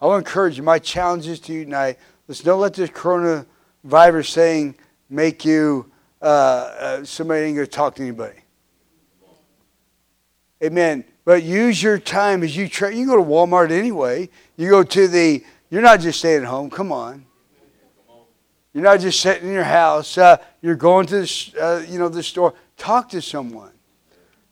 I 0.00 0.06
want 0.06 0.24
to 0.24 0.28
encourage 0.30 0.56
you. 0.56 0.62
My 0.62 0.78
challenge 0.78 1.26
is 1.26 1.38
to 1.40 1.52
you 1.52 1.64
tonight. 1.64 1.98
Listen, 2.26 2.46
don't 2.46 2.60
let 2.60 2.74
this 2.74 2.90
coronavirus 2.90 4.34
thing 4.34 4.74
make 5.10 5.44
you 5.44 5.92
uh, 6.22 6.24
uh, 6.24 7.04
somebody 7.04 7.42
ain't 7.42 7.56
going 7.56 7.66
to 7.66 7.70
talk 7.70 7.96
to 7.96 8.02
anybody. 8.02 8.38
Amen. 10.62 11.04
But 11.24 11.42
use 11.42 11.82
your 11.82 11.98
time 11.98 12.42
as 12.42 12.56
you 12.56 12.68
try. 12.68 12.90
You 12.90 13.06
go 13.06 13.16
to 13.16 13.22
Walmart 13.22 13.70
anyway. 13.70 14.28
You 14.56 14.70
go 14.70 14.82
to 14.82 15.08
the. 15.08 15.44
You're 15.70 15.82
not 15.82 16.00
just 16.00 16.18
staying 16.18 16.42
at 16.42 16.48
home. 16.48 16.68
Come 16.68 16.90
on. 16.92 17.24
You're 18.72 18.84
not 18.84 19.00
just 19.00 19.20
sitting 19.20 19.48
in 19.48 19.54
your 19.54 19.64
house. 19.64 20.16
Uh, 20.16 20.38
you're 20.62 20.74
going 20.74 21.06
to 21.06 21.20
the, 21.20 21.52
uh, 21.60 21.84
you 21.88 21.98
know 21.98 22.08
the 22.08 22.22
store. 22.22 22.54
Talk 22.76 23.10
to 23.10 23.20
someone. 23.20 23.72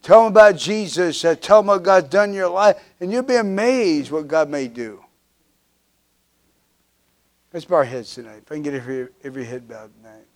Tell 0.02 0.24
them 0.24 0.32
about 0.32 0.56
Jesus. 0.56 1.24
Uh, 1.24 1.34
tell 1.34 1.60
them 1.60 1.66
what 1.66 1.82
God's 1.82 2.08
done 2.08 2.30
in 2.30 2.34
your 2.34 2.48
life, 2.48 2.78
and 3.00 3.10
you'll 3.10 3.22
be 3.22 3.36
amazed 3.36 4.10
what 4.10 4.28
God 4.28 4.48
may 4.48 4.68
do. 4.68 5.02
Let's 7.52 7.64
bow 7.64 7.76
our 7.76 7.84
heads 7.84 8.14
tonight. 8.14 8.42
If 8.44 8.52
I 8.52 8.54
can 8.54 8.62
get 8.62 8.74
every, 8.74 9.08
every 9.24 9.44
head 9.44 9.68
bowed 9.68 9.90
tonight. 9.96 10.26